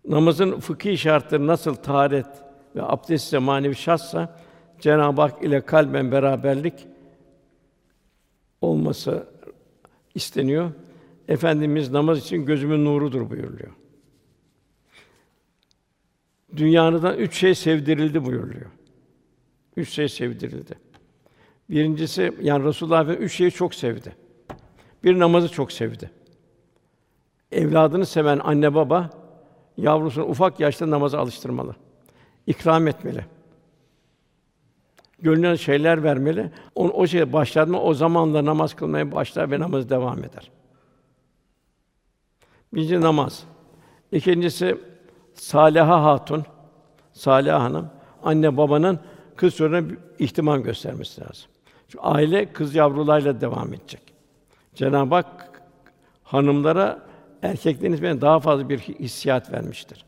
[0.08, 2.28] Namazın fıkhi şartları nasıl taharet
[2.76, 4.40] ve abdest ise manevi şartsa
[4.80, 6.88] Cenab-ı Hak ile kalben beraberlik
[8.62, 9.28] olması
[10.16, 10.72] isteniyor.
[11.28, 13.72] Efendimiz namaz için gözümün nurudur buyuruluyor.
[16.58, 18.72] Dünyanın üç şey sevdirildi buyuruluyor.
[19.78, 20.74] Üç şey sevdirildi.
[21.70, 24.16] Birincisi yani Resulullah Efendimiz üç şeyi çok sevdi.
[25.04, 26.12] Bir namazı çok sevdi.
[27.52, 29.27] Evladını seven anne baba
[29.78, 31.76] yavrusunu ufak yaşta namaza alıştırmalı.
[32.48, 33.26] İkram etmeli.
[35.20, 36.52] Gönlüne şeyler vermeli.
[36.76, 40.52] Onu o şeye başlatma o zamanla namaz kılmaya başlar ve namaz devam eder.
[42.74, 43.44] Birinci namaz.
[44.12, 44.78] İkincisi
[45.34, 46.46] Saliha Hatun,
[47.14, 47.90] Saliha Hanım,
[48.24, 49.00] anne babanın
[49.36, 49.84] kız çocuğuna
[50.20, 51.50] ihtimam göstermesi lazım.
[51.88, 54.02] Çünkü aile kız yavrularla devam edecek.
[54.76, 55.62] Cenab-ı Hak
[56.24, 57.07] hanımlara
[57.42, 60.06] erkeklerin nispetten daha fazla bir hissiyat vermiştir.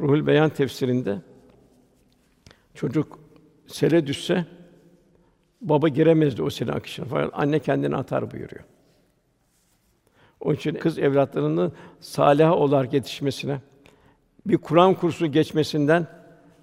[0.00, 1.18] Ruhul Beyan tefsirinde
[2.74, 3.18] çocuk
[3.66, 4.46] sele düşse
[5.60, 7.06] baba giremezdi o sele akışına.
[7.06, 8.64] Fakat anne kendini atar buyuruyor.
[10.40, 13.60] Onun için kız evlatlarının salih olarak yetişmesine,
[14.46, 16.06] bir Kur'an kursu geçmesinden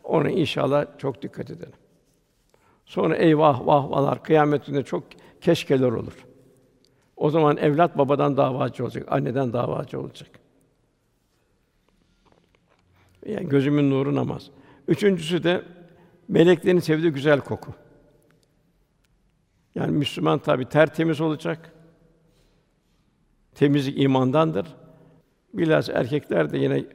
[0.04, 1.74] ona inşallah çok dikkat edelim.
[2.86, 5.04] Sonra eyvah vahvalar kıyamet gününde çok
[5.42, 6.26] keşkeler olur.
[7.18, 10.30] O zaman evlat babadan davacı olacak, anneden davacı olacak.
[13.26, 14.50] Yani gözümün nuru namaz.
[14.88, 15.64] Üçüncüsü de
[16.28, 17.74] meleklerin sevdiği güzel koku.
[19.76, 21.74] Yani Müslüman tabi tertemiz olacak.
[23.56, 24.68] Temizlik imandandır.
[25.54, 26.86] Bilhassa erkekler de yine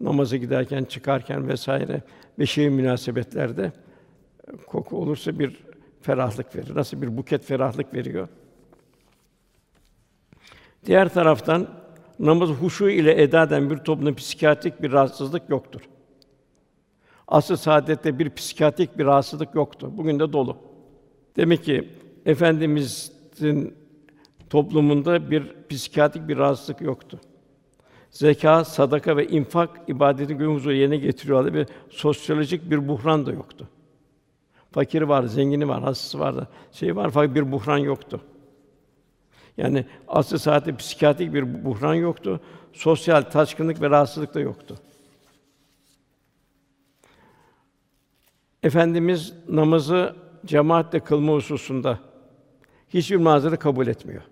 [0.00, 2.02] namaza giderken, çıkarken vesaire
[2.38, 3.72] beşeri münasebetlerde
[4.66, 5.64] koku olursa bir
[6.04, 6.74] ferahlık verir.
[6.74, 8.28] Nasıl bir buket ferahlık veriyor.
[10.86, 11.68] Diğer taraftan
[12.18, 15.80] namaz huşu ile eda eden bir toplumda psikiyatrik bir rahatsızlık yoktur.
[17.28, 19.92] Asıl saadette bir psikiyatrik bir rahatsızlık yoktu.
[19.92, 20.56] Bugün de dolu.
[21.36, 21.88] Demek ki
[22.26, 23.74] efendimizin
[24.50, 27.20] toplumunda bir psikiyatrik bir rahatsızlık yoktu.
[28.10, 33.68] Zeka, sadaka ve infak ibadeti gün huzuru yerine getiriyorlardı ve sosyolojik bir buhran da yoktu.
[34.74, 36.48] Fakiri var, zengini var, hastası vardı.
[36.72, 38.20] Şey var fakat bir buhran yoktu.
[39.56, 42.40] Yani asıl saatte psikiyatrik bir buhran yoktu.
[42.72, 44.78] Sosyal taşkınlık ve rahatsızlık da yoktu.
[48.62, 50.16] Efendimiz namazı
[50.46, 51.98] cemaatle kılma hususunda
[52.88, 54.22] hiçbir mazeret kabul etmiyor.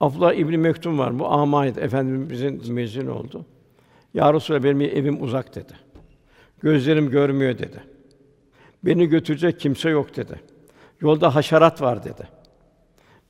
[0.00, 1.18] Afla İbn Mektum var.
[1.18, 1.80] Bu amaydı.
[1.80, 3.46] Efendimizin mezun oldu.
[4.14, 5.91] Ya Resulallah benim evim uzak dedi.
[6.62, 7.82] Gözlerim görmüyor dedi.
[8.84, 10.40] Beni götürecek kimse yok dedi.
[11.00, 12.28] Yolda haşerat var dedi.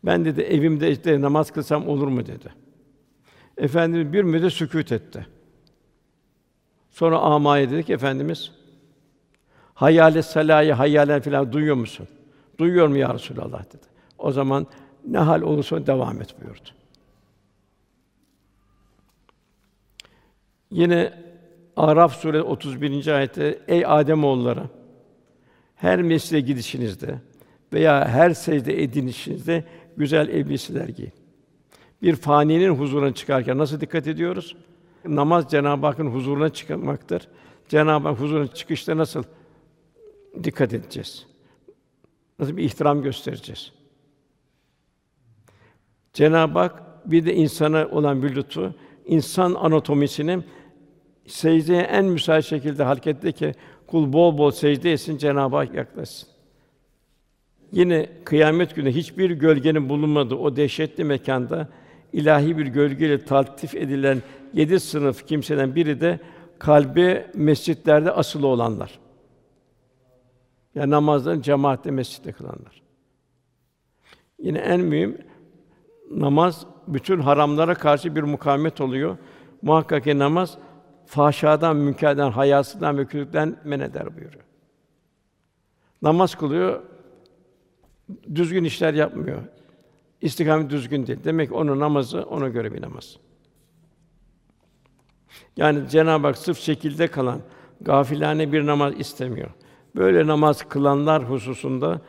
[0.04, 2.52] Ben dedi evimde işte namaz kılsam olur mu dedi.
[3.56, 5.26] Efendimiz bir müddet sükût etti.
[6.90, 8.52] Sonra amaya dedik Efendimiz
[9.74, 12.08] Hayale salayı, hayalen filan duyuyor musun?
[12.58, 13.86] Duyuyorum ya Resulallah dedi.
[14.18, 14.66] O zaman
[15.06, 16.68] ne hal olursa devam et buyurdu.
[20.70, 21.12] Yine
[21.82, 23.06] Araf suresi 31.
[23.06, 24.62] ayette ey Adem oğulları
[25.74, 27.18] her mescide gidişinizde
[27.72, 29.64] veya her secde edinişinizde
[29.96, 31.12] güzel elbiseler giyin.
[32.02, 34.56] Bir faninin huzuruna çıkarken nasıl dikkat ediyoruz?
[35.04, 37.28] Namaz Cenab-ı Hakk'ın huzuruna çıkmaktır.
[37.68, 39.24] Cenab-ı Hak huzuruna çıkışta nasıl
[40.44, 41.26] dikkat edeceğiz?
[42.38, 43.72] Nasıl bir ihtiram göstereceğiz?
[46.12, 48.74] Cenab-ı Hak bir de insana olan bir lütfu,
[49.06, 50.42] insan anatomisini
[51.26, 53.54] secdeye en müsait şekilde hareket ki
[53.86, 56.28] kul bol bol secde etsin Cenab-ı Hak yaklaşsın.
[57.72, 61.68] Yine kıyamet günü hiçbir gölgenin bulunmadığı o dehşetli mekanda
[62.12, 64.22] ilahi bir gölgeyle taltif edilen
[64.54, 66.20] yedi sınıf kimseden biri de
[66.58, 68.98] kalbi mescitlerde asılı olanlar.
[70.74, 72.82] Yani namazların cemaatle mescitte kılanlar.
[74.38, 75.18] Yine en mühim
[76.10, 79.16] namaz bütün haramlara karşı bir mukavemet oluyor.
[79.62, 80.58] Muhakkak ki namaz
[81.06, 84.44] fahşadan, münkerden, hayasından ve kötülükten men eder buyuruyor.
[86.02, 86.82] Namaz kılıyor,
[88.34, 89.42] düzgün işler yapmıyor.
[90.20, 91.18] İstikamet düzgün değil.
[91.24, 93.16] Demek ki onun namazı ona göre bir namaz.
[95.56, 97.40] Yani Cenab-ı Hak sırf şekilde kalan
[97.80, 99.50] gafilane bir namaz istemiyor.
[99.96, 102.00] Böyle namaz kılanlar hususunda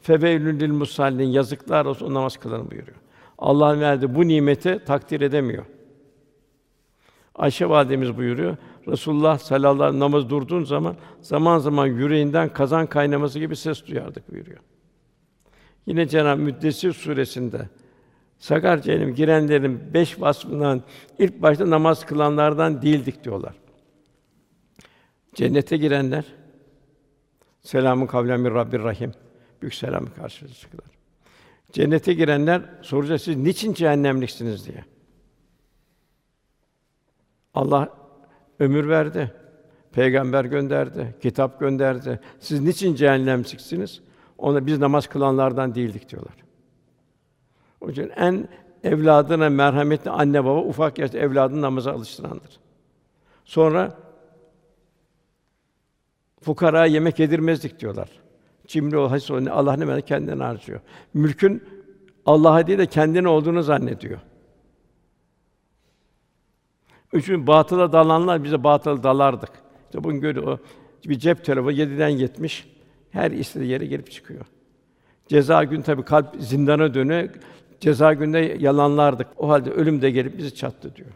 [0.00, 2.96] feveylül lil musallin yazıklar olsun namaz kılan buyuruyor.
[3.38, 5.64] Allah'ın verdiği bu nimeti takdir edemiyor.
[7.38, 8.56] Ayşe validemiz buyuruyor.
[8.88, 13.86] Resulullah sallallahu aleyhi ve sellem namaz durduğun zaman zaman zaman yüreğinden kazan kaynaması gibi ses
[13.86, 14.58] duyardık buyuruyor.
[15.86, 17.68] Yine Cenab-ı Müddessir suresinde
[18.38, 20.82] Sakar cehennem girenlerin beş vasfından
[21.18, 23.54] ilk başta namaz kılanlardan değildik diyorlar.
[25.34, 26.24] Cennete girenler
[27.60, 29.12] selamun kavlen min Rabbir Rahim
[29.62, 30.86] büyük selamı karşılayacaklar.
[31.72, 34.84] Cennete girenler soracak siz niçin cehennemliksiniz diye.
[37.58, 37.88] Allah
[38.60, 39.32] ömür verdi.
[39.92, 42.20] Peygamber gönderdi, kitap gönderdi.
[42.40, 44.00] Siz niçin cehennemliksiniz?
[44.38, 46.34] Ona biz namaz kılanlardan değildik diyorlar.
[47.80, 48.48] O için en
[48.84, 52.60] evladına merhametli anne baba ufak yaşta evladını namaza alıştırandır.
[53.44, 53.98] Sonra
[56.40, 58.08] fukara yemek yedirmezdik diyorlar.
[58.66, 60.80] Cimri ol, hasis ol, Allah ne verdi kendine harcıyor.
[61.14, 61.62] Mülkün
[62.26, 64.18] Allah'a değil de kendine olduğunu zannediyor.
[67.12, 69.50] Üçün batıla dalanlar bize batıla dalardık.
[69.84, 70.58] İşte bugün görüyor o
[71.08, 72.68] bir cep telefonu 7'den 70
[73.10, 74.46] her istediği yere gelip çıkıyor.
[75.28, 77.28] Ceza gün tabii kalp zindana dönüyor.
[77.80, 79.26] Ceza günde yalanlardık.
[79.36, 81.10] O halde ölüm de gelip bizi çattı diyor.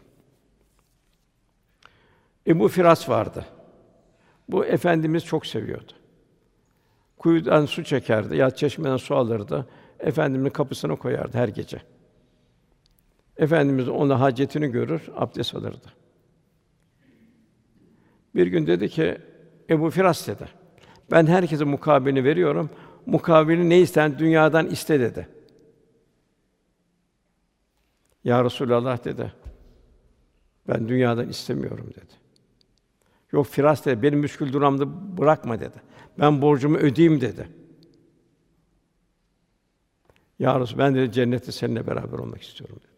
[2.47, 3.45] Ebu Firas vardı.
[4.49, 5.91] Bu efendimiz çok seviyordu.
[7.17, 9.67] Kuyudan su çekerdi, ya çeşmeden su alırdı.
[9.99, 11.81] Efendimin kapısına koyardı her gece.
[13.37, 15.87] Efendimiz ona hacetini görür, abdest alırdı.
[18.35, 19.17] Bir gün dedi ki
[19.69, 20.49] Ebu Firas dedi.
[21.11, 22.69] Ben herkese mukabilini veriyorum.
[23.05, 25.27] Mukabilini ne isten dünyadan iste dedi.
[28.23, 29.33] Ya Resulallah dedi.
[30.67, 32.13] Ben dünyadan istemiyorum dedi.
[33.31, 35.81] Yok Firas dedi, benim müşkül duramda bırakma dedi.
[36.19, 37.47] Ben borcumu ödeyeyim dedi.
[40.39, 42.92] Ya Resul, ben de cennette seninle beraber olmak istiyorum dedi.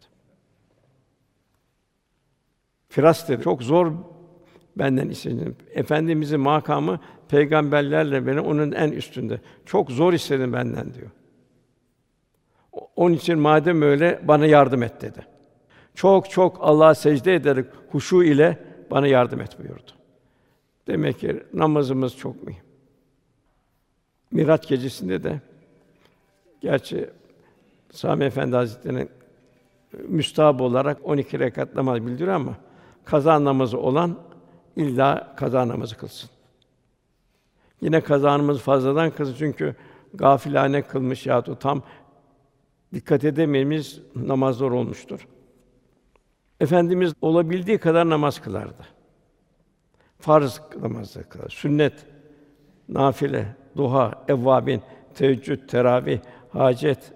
[2.96, 3.92] Firas dedi, çok zor
[4.76, 5.56] benden istedim.
[5.74, 9.40] Efendimizin makamı peygamberlerle beni onun en üstünde.
[9.66, 11.10] Çok zor istedim benden diyor.
[12.96, 15.26] Onun için madem öyle bana yardım et dedi.
[15.94, 18.58] Çok çok Allah'a secde ederek huşu ile
[18.90, 19.90] bana yardım et buyurdu.
[20.86, 22.62] Demek ki namazımız çok mühim.
[24.30, 25.40] Miraç gecesinde de
[26.60, 27.10] gerçi
[27.90, 29.10] Sami Efendi Hazretleri'nin
[30.08, 32.65] müstahap olarak 12 rekat namaz bildiriyor ama
[33.06, 34.18] kaza namazı olan
[34.76, 36.30] illa kaza namazı kılsın.
[37.80, 39.74] Yine kazanımız fazladan kılsın çünkü
[40.14, 41.82] gafilane kılmış ya da tam
[42.94, 45.28] dikkat edemeyimiz namazlar olmuştur.
[46.60, 48.86] Efendimiz olabildiği kadar namaz kılardı.
[50.18, 52.06] Farz namazı kılar, sünnet,
[52.88, 54.82] nafile, duha, evvabin,
[55.14, 56.20] teheccüd, teravih,
[56.52, 57.12] hacet,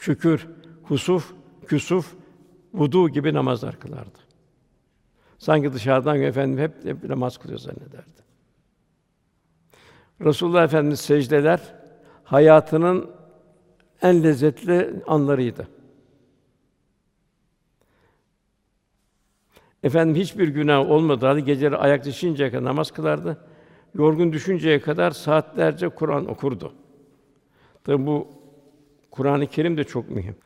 [0.00, 0.48] şükür,
[0.82, 1.32] husuf,
[1.66, 2.14] küsuf,
[2.74, 4.23] vudu gibi namazlar kılardı.
[5.44, 8.22] Sanki dışarıdan efendim hep, hep namaz kılıyor zannederdi.
[10.20, 11.60] Resulullah Efendimiz secdeler
[12.24, 13.10] hayatının
[14.02, 15.68] en lezzetli anlarıydı.
[19.82, 23.38] Efendim hiçbir günah olmadığı halde geceleri ayak düşünceye kadar namaz kılardı.
[23.94, 26.72] yorgun düşünceye kadar saatlerce Kur'an okurdu.
[27.84, 28.28] Tabi bu
[29.10, 30.36] Kur'an-ı Kerim de çok mühim.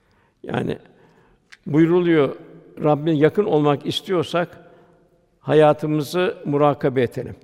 [0.43, 0.79] Yani
[1.67, 2.37] buyruluyor
[2.83, 4.68] Rabbine yakın olmak istiyorsak
[5.41, 7.37] hayatımızı murakabe edelim.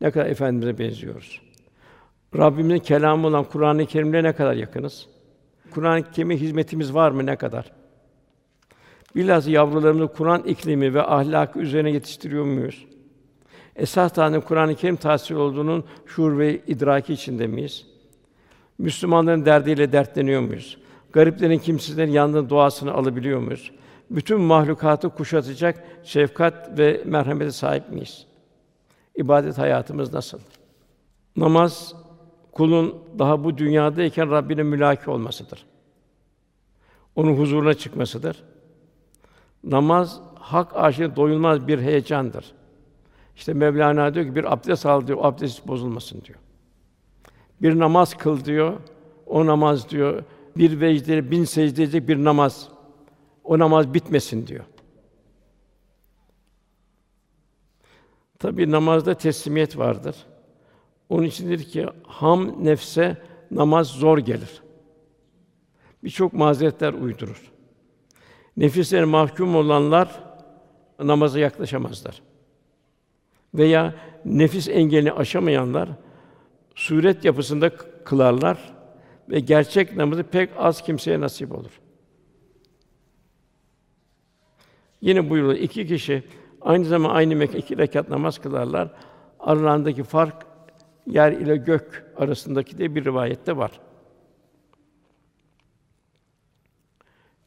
[0.00, 1.42] Ne kadar efendimize benziyoruz.
[2.36, 5.06] Rabbimizin kelamı olan Kur'an-ı Kerim'le ne kadar yakınız?
[5.70, 7.72] Kur'an-ı Kerim'e hizmetimiz var mı ne kadar?
[9.16, 12.86] Bilhassa yavrularımızı Kur'an iklimi ve ahlakı üzerine yetiştiriyor muyuz?
[13.76, 17.86] Esas tane Kur'an-ı Kerim tahsil olduğunun şuur ve idraki içinde miyiz?
[18.78, 20.78] Müslümanların derdiyle dertleniyor muyuz?
[21.12, 23.70] Gariplerin, kimsizlerin yanında duasını alabiliyor muyuz?
[24.12, 28.26] Bütün mahlukatı kuşatacak şefkat ve merhamete sahip miyiz?
[29.16, 30.38] İbadet hayatımız nasıl?
[31.36, 31.94] Namaz
[32.52, 35.66] kulun daha bu dünyadayken Rabbine mülaki olmasıdır.
[37.16, 38.44] Onun huzuruna çıkmasıdır.
[39.64, 42.52] Namaz hak aşkına doyulmaz bir heyecandır.
[43.36, 46.38] İşte Mevlana diyor ki bir abdest al diyor, abdest bozulmasın diyor.
[47.62, 48.72] Bir namaz kıl diyor.
[49.26, 50.22] O namaz diyor
[50.56, 52.71] bir vecde bin secdeci bir namaz.
[53.44, 54.64] O namaz bitmesin diyor.
[58.38, 60.16] Tabi namazda teslimiyet vardır.
[61.08, 63.16] Onun içindir ki ham nefse
[63.50, 64.62] namaz zor gelir.
[66.04, 67.52] Birçok mazeretler uydurur.
[68.56, 70.22] Nefislerine mahkum olanlar
[70.98, 72.22] namaza yaklaşamazlar.
[73.54, 75.88] Veya nefis engelini aşamayanlar
[76.74, 78.74] suret yapısında kılarlar
[79.30, 81.80] ve gerçek namazı pek az kimseye nasip olur.
[85.02, 86.22] Yine buyuruyor iki kişi
[86.60, 88.88] aynı zaman aynı mekan iki rekat namaz kılarlar.
[89.40, 90.46] Aralarındaki fark
[91.06, 93.70] yer ile gök arasındaki de bir rivayette var.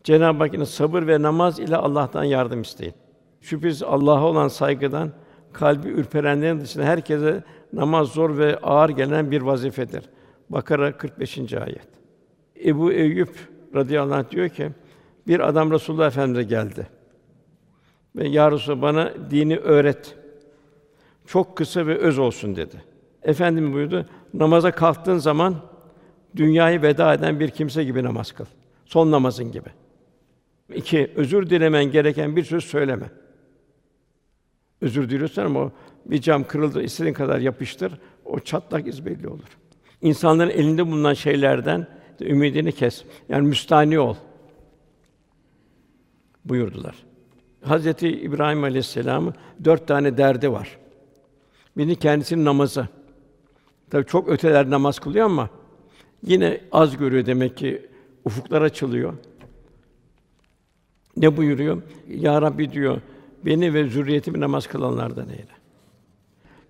[0.04, 2.94] Cenab-ı Hakk'ın sabır ve namaz ile Allah'tan yardım isteyin.
[3.42, 5.12] Şüphesiz Allah'a olan saygıdan
[5.54, 7.44] kalbi ürperenlerin dışında herkese
[7.74, 10.10] namaz zor ve ağır gelen bir vazifedir.
[10.50, 11.54] Bakara 45.
[11.54, 11.88] ayet.
[12.66, 13.36] Ebu Eyyub
[13.76, 14.72] radıyallahu anh diyor ki
[15.28, 16.95] bir adam Resulullah Efendimize geldi.
[18.16, 20.16] Ve ya bana dini öğret.
[21.26, 22.84] Çok kısa ve öz olsun dedi.
[23.24, 24.06] Efendim buyurdu.
[24.34, 25.56] Namaza kalktığın zaman
[26.36, 28.46] dünyayı veda eden bir kimse gibi namaz kıl.
[28.86, 29.70] Son namazın gibi.
[30.76, 33.06] İki, özür dilemen gereken bir söz söyleme.
[34.82, 35.72] Özür diliyorsan ama o
[36.06, 39.58] bir cam kırıldı, istediğin kadar yapıştır, o çatlak iz belli olur.
[40.02, 41.88] İnsanların elinde bulunan şeylerden
[42.22, 43.04] ümidini kes.
[43.30, 44.16] Yani müstani ol.
[46.46, 47.05] buyurdular.
[47.68, 50.78] Hazreti İbrahim Aleyhisselam'ın dört tane derdi var.
[51.78, 52.88] Biri kendisinin namazı.
[53.90, 55.50] Tabii çok öteler namaz kılıyor ama
[56.24, 57.88] yine az görüyor demek ki
[58.26, 59.14] ufuklar açılıyor.
[61.18, 61.82] Ne buyuruyor?
[62.08, 63.02] Ya Rabbi diyor,
[63.46, 65.56] beni ve zürriyetimi namaz kılanlardan eyle.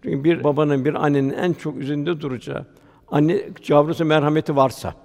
[0.04, 2.66] Çünkü bir babanın, bir annenin en çok üzerinde duracağı,
[3.08, 4.96] anne yavrusu merhameti varsa,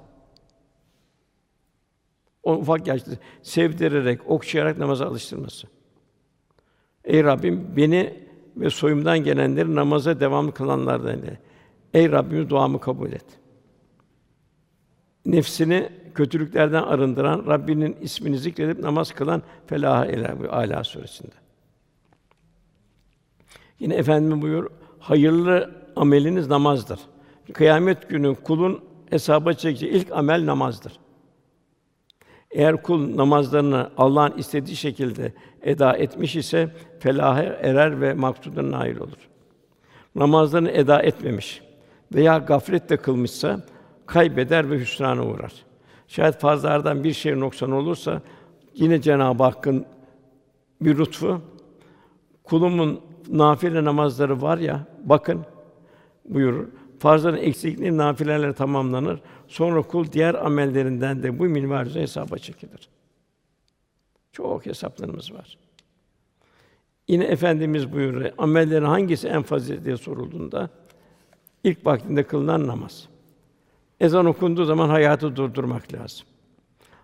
[2.42, 3.10] o ufak yaşta
[3.42, 5.66] sevdirerek, okşayarak namaza alıştırması.
[7.04, 8.14] Ey Rabbim beni
[8.56, 11.40] ve soyumdan gelenleri namaza devam kılanlardan eyle.
[11.94, 13.24] Ey Rabbim duamı kabul et.
[15.26, 21.34] Nefsini kötülüklerden arındıran, Rabbinin ismini zikredip namaz kılan felaha erer bu Ala suresinde.
[23.80, 27.00] Yine efendim buyur, hayırlı ameliniz namazdır.
[27.52, 30.92] Kıyamet günü kulun hesaba çekeceği ilk amel namazdır.
[32.50, 35.32] Eğer kul namazlarını Allah'ın istediği şekilde
[35.62, 39.28] eda etmiş ise felaha erer ve maksuduna nail olur.
[40.14, 41.62] Namazlarını eda etmemiş
[42.14, 43.60] veya gafletle kılmışsa
[44.06, 45.52] kaybeder ve hüsrana uğrar.
[46.08, 48.22] Şayet fazlardan bir şey noksan olursa
[48.74, 49.86] yine Cenab-ı Hakk'ın
[50.80, 51.40] bir lütfu
[52.44, 55.44] kulumun nafile namazları var ya bakın
[56.24, 56.66] buyurur.
[57.00, 59.20] Farzların eksikliği nafilelerle tamamlanır.
[59.48, 62.88] Sonra kul diğer amellerinden de bu minvalde hesaba çekilir.
[64.32, 65.58] Çok hesaplarımız var.
[67.08, 68.32] Yine efendimiz buyuruyor.
[68.38, 70.70] Amellerin hangisi en faziletli diye sorulduğunda
[71.64, 73.08] ilk vaktinde kılınan namaz.
[74.00, 76.26] Ezan okunduğu zaman hayatı durdurmak lazım.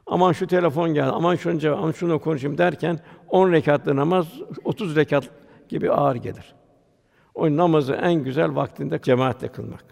[0.06, 4.26] Aman şu telefon geldi, aman şunu cevap, aman şunu konuşayım derken 10 rekatlı namaz
[4.64, 5.30] 30 rekat
[5.68, 6.54] gibi ağır gelir.
[7.36, 9.84] O namazı en güzel vaktinde cemaatle kılmak.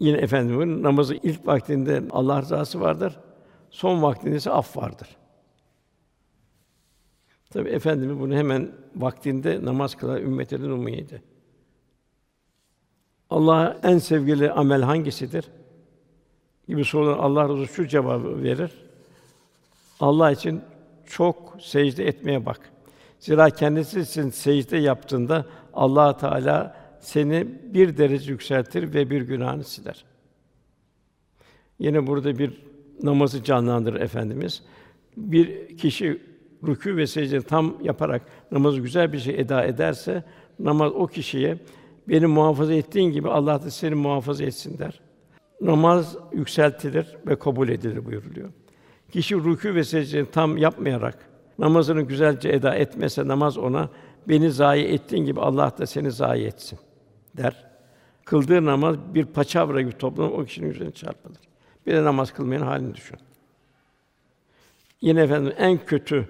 [0.00, 3.20] Yine efendim namazı ilk vaktinde Allah rızası vardır.
[3.70, 5.16] Son vaktinde ise af vardır.
[7.50, 11.14] Tabi efendimiz bunu hemen vaktinde namaz kılan ümmetinin umuydu.
[13.30, 15.50] Allah'a en sevgili amel hangisidir?
[16.68, 18.70] gibi sorular Allah razı şu cevabı verir.
[20.00, 20.62] Allah için
[21.06, 22.72] çok secde etmeye bak.
[23.22, 30.04] Zira kendisi için secde yaptığında Allah Teala seni bir derece yükseltir ve bir günahını siler.
[31.78, 32.62] Yine burada bir
[33.02, 34.62] namazı canlandırır efendimiz.
[35.16, 36.22] Bir kişi
[36.62, 40.24] rükû ve secde tam yaparak namazı güzel bir şey eda ederse
[40.58, 41.58] namaz o kişiye
[42.08, 45.00] beni muhafaza ettiğin gibi Allah da seni muhafaza etsin der.
[45.60, 48.48] Namaz yükseltilir ve kabul edilir buyuruluyor.
[49.12, 53.88] Kişi rükû ve secdeyi tam yapmayarak namazını güzelce eda etmese namaz ona
[54.28, 56.78] beni zayi ettiğin gibi Allah da seni zayi etsin
[57.36, 57.64] der.
[58.24, 61.38] Kıldığı namaz bir paçavra gibi toplanıp o kişinin üzerine çarpılır.
[61.86, 63.18] Bir de namaz kılmayan halini düşün.
[65.00, 66.28] Yine efendim en kötü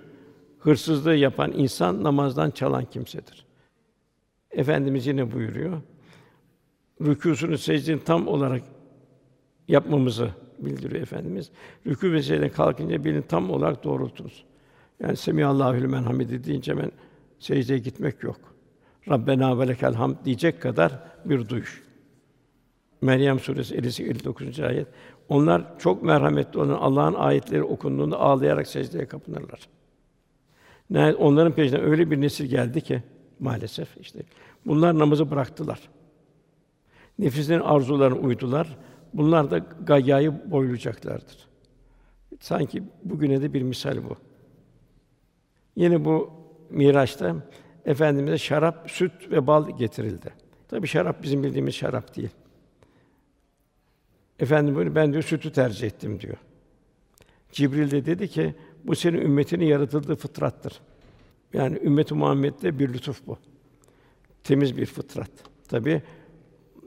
[0.59, 3.47] hırsızlığı yapan insan namazdan çalan kimsedir.
[4.51, 5.81] Efendimiz yine buyuruyor.
[7.01, 8.63] Rükûsunu secdesini tam olarak
[9.69, 11.51] yapmamızı bildiriyor efendimiz.
[11.87, 14.45] Rükû ve secdeden kalkınca birini tam olarak doğrultunuz.
[15.03, 16.91] Yani Semihallahu limen hamidi deyince ben
[17.39, 18.41] secdeye gitmek yok.
[19.09, 21.83] Rabbena ve lekel hamd diyecek kadar bir duyuş.
[23.01, 24.61] Meryem suresi 59.
[24.61, 24.87] ayet.
[25.29, 29.69] Onlar çok merhametli olan Allah'ın ayetleri okunduğunda ağlayarak secdeye kapınırlar.
[30.91, 33.03] Ne onların peşinden öyle bir nesil geldi ki
[33.41, 34.21] maalesef işte
[34.67, 35.81] bunlar namazı bıraktılar.
[37.19, 38.77] Nefislerin arzularına uydular.
[39.15, 41.49] Bunlar da gayayı boylayacaklardır.
[42.41, 44.17] Sanki bugüne de bir misal bu.
[45.77, 46.31] Yine bu
[46.71, 47.37] Miraç'ta
[47.85, 50.31] efendimize şarap, süt ve bal getirildi.
[50.69, 52.31] Tabii şarap bizim bildiğimiz şarap değil.
[54.39, 56.37] Efendim böyle ben diyor sütü tercih ettim diyor.
[57.53, 58.55] Cibril de dedi ki
[58.85, 60.81] bu senin ümmetinin yaratıldığı fıtrattır.
[61.53, 63.39] Yani ümmet-i Muhammed'de bir lütuf bu.
[64.45, 65.31] Temiz bir fıtrat.
[65.69, 66.03] Tabi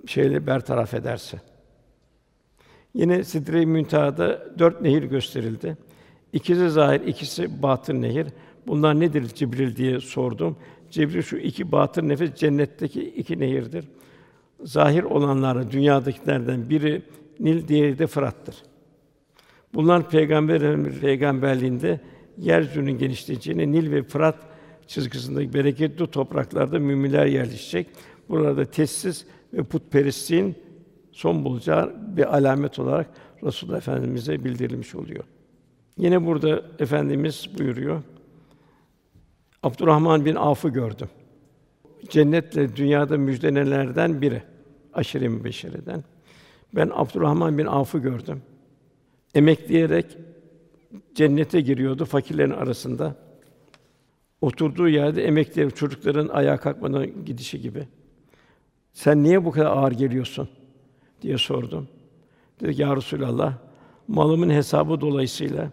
[0.05, 1.41] şeyle bertaraf ederse.
[2.93, 5.77] Yine Sidre-i Münteha'da dört nehir gösterildi.
[6.33, 8.27] İkisi zahir, ikisi batın nehir.
[8.67, 10.57] Bunlar nedir Cibril diye sordum.
[10.91, 13.85] Cibril şu iki batın nefes cennetteki iki nehirdir.
[14.63, 17.01] Zahir olanları dünyadakilerden biri
[17.39, 18.55] Nil, diğeri de Fırat'tır.
[19.73, 21.99] Bunlar peygamber peygamberliğinde
[22.37, 24.35] yeryüzünün genişleyeceğini Nil ve Fırat
[24.87, 27.87] çizgisindeki bereketli topraklarda müminler yerleşecek.
[28.29, 30.55] Burada tesis ve putperestliğin
[31.11, 33.07] son bulacağı bir alamet olarak
[33.43, 35.23] Resulullah Efendimize bildirilmiş oluyor.
[35.97, 38.03] Yine burada efendimiz buyuruyor.
[39.65, 41.09] Abdurrahman bin Af'ı gördüm.
[42.09, 44.43] Cennetle dünyada müjdenelerden biri.
[44.93, 46.03] Aşire-i mübeşşereden.
[46.75, 48.41] Ben Abdurrahman bin Af'ı gördüm.
[49.35, 50.17] Emekleyerek
[51.15, 53.15] cennete giriyordu fakirlerin arasında.
[54.41, 57.87] Oturduğu yerde emekleyerek çocukların ayağa kalkmadan gidişi gibi.
[58.93, 60.49] Sen niye bu kadar ağır geliyorsun
[61.21, 61.87] diye sordum.
[62.61, 63.57] Dedi ki, ya Resulallah,
[64.07, 65.69] malımın hesabı dolayısıyla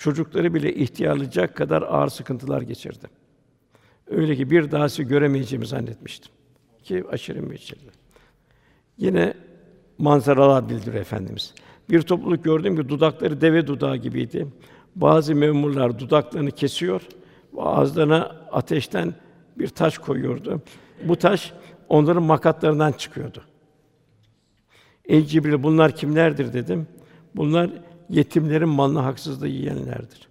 [0.00, 3.10] çocukları bile ihtiyarlayacak kadar ağır sıkıntılar geçirdim.
[4.06, 6.32] Öyle ki bir daha sizi göremeyeceğimi zannetmiştim.
[6.82, 7.90] Ki aşırı mücadele.
[8.98, 9.34] Yine
[9.98, 11.54] manzaralar bildiriyor efendimiz.
[11.90, 14.46] Bir topluluk gördüm ki dudakları deve dudağı gibiydi.
[14.96, 17.02] Bazı memurlar dudaklarını kesiyor,
[17.56, 18.22] ağızlarına
[18.52, 19.14] ateşten
[19.58, 20.62] bir taş koyuyordu.
[21.04, 21.52] Bu taş
[21.88, 23.42] onların makatlarından çıkıyordu.
[25.04, 26.86] Ey Cibril bunlar kimlerdir dedim.
[27.36, 27.70] Bunlar
[28.10, 30.28] yetimlerin malını haksızlığı yiyenlerdir.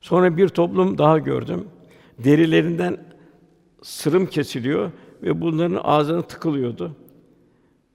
[0.00, 1.68] Sonra bir toplum daha gördüm.
[2.18, 2.98] Derilerinden
[3.82, 4.90] sırım kesiliyor
[5.22, 6.96] ve bunların ağzına tıkılıyordu.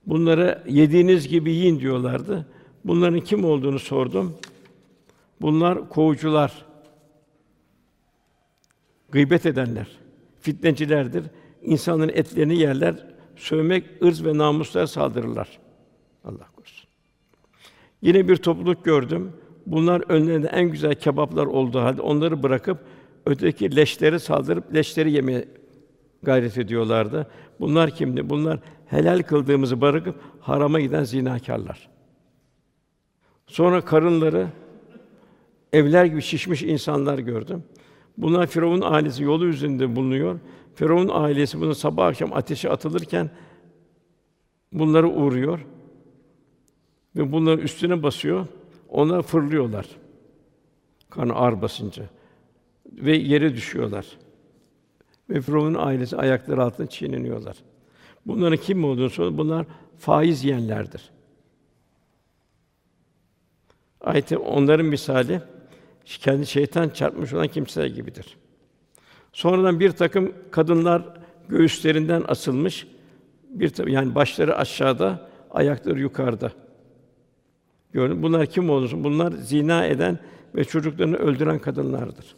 [0.06, 2.46] Bunlara yediğiniz gibi yiyin diyorlardı.
[2.84, 4.38] Bunların kim olduğunu sordum.
[5.40, 6.64] Bunlar kovucular,
[9.10, 9.86] gıybet edenler,
[10.40, 11.24] fitnecilerdir.
[11.62, 15.58] İnsanların etlerini yerler, sövmek, ırz ve namuslara saldırırlar.
[16.24, 16.75] Allah korusun.
[18.06, 19.32] Yine bir topluluk gördüm.
[19.66, 22.78] Bunlar önlerinde en güzel kebaplar olduğu halde onları bırakıp
[23.26, 25.48] öteki leşleri saldırıp leşleri yemeye
[26.22, 27.26] gayret ediyorlardı.
[27.60, 28.30] Bunlar kimdi?
[28.30, 31.88] Bunlar helal kıldığımızı bırakıp harama giden zinakârlar.
[33.46, 34.48] Sonra karınları
[35.72, 37.64] evler gibi şişmiş insanlar gördüm.
[38.18, 40.38] Bunlar Firavun ailesi yolu üzerinde bulunuyor.
[40.74, 43.30] Firavun ailesi bunu sabah akşam ateşe atılırken
[44.72, 45.60] bunları uğruyor
[47.16, 48.46] ve bunların üstüne basıyor.
[48.88, 49.86] Onlar fırlıyorlar.
[51.10, 52.02] Karnı ağır basınca
[52.92, 54.06] ve yere düşüyorlar.
[55.30, 57.56] Ve Firavun'un ailesi ayakları altında çiğneniyorlar.
[58.26, 59.66] Bunların kim olduğunu sonra bunlar
[59.98, 61.10] faiz yiyenlerdir.
[64.00, 65.42] Ayette onların misali
[66.04, 68.36] kendi şeytan çarpmış olan kimseler gibidir.
[69.32, 71.02] Sonradan bir takım kadınlar
[71.48, 72.86] göğüslerinden asılmış,
[73.48, 76.52] bir yani başları aşağıda, ayakları yukarıda.
[77.96, 79.04] Gördün bunlar kim olursun?
[79.04, 80.18] Bunlar zina eden
[80.54, 82.36] ve çocuklarını öldüren kadınlardır.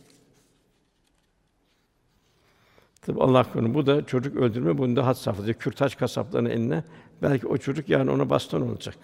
[3.00, 6.84] Tabi Allah korusun bu da çocuk öldürme bunu da had safhada kürtaj kasaplarının eline
[7.22, 8.96] belki o çocuk yani ona baston olacak.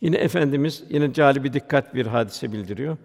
[0.00, 2.96] Yine efendimiz yine cali bir dikkat bir hadise bildiriyor.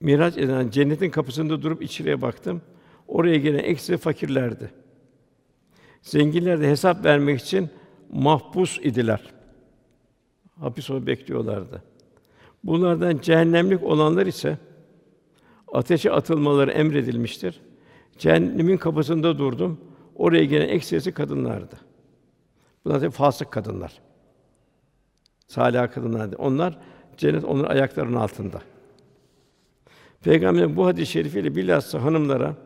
[0.00, 2.62] Miraç eden cennetin kapısında durup içeriye baktım.
[3.08, 4.70] Oraya gelen eksi fakirlerdi.
[6.02, 7.70] Zenginler de hesap vermek için
[8.10, 9.20] mahpus idiler.
[10.60, 11.82] Hapis olup bekliyorlardı.
[12.64, 14.58] Bunlardan cehennemlik olanlar ise
[15.72, 17.60] ateşe atılmaları emredilmiştir.
[18.18, 19.80] Cehennemin kapısında durdum.
[20.14, 21.76] Oraya gelen eksisi kadınlardı.
[22.84, 24.00] Bunlar da fasık kadınlar.
[25.46, 26.36] Salih kadınlardı.
[26.36, 26.78] Onlar
[27.16, 28.62] cennet onların ayaklarının altında.
[30.22, 32.56] Peygamber bu hadis-i şerifiyle bilhassa hanımlara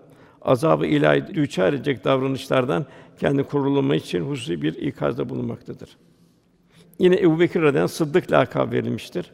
[0.45, 2.87] azabı ilahi düçar edecek davranışlardan
[3.21, 5.97] kendi korunma için hususi bir ikazda bulunmaktadır.
[6.99, 9.33] Yine Ebu Bekir radıyallahu Sıddık lakabı verilmiştir.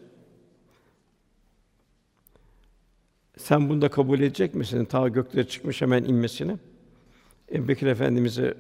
[3.37, 4.85] Sen bunu da kabul edecek misin?
[4.85, 6.57] Ta göklere çıkmış hemen inmesini.
[7.53, 8.55] Ebu Bekir Efendimiz'e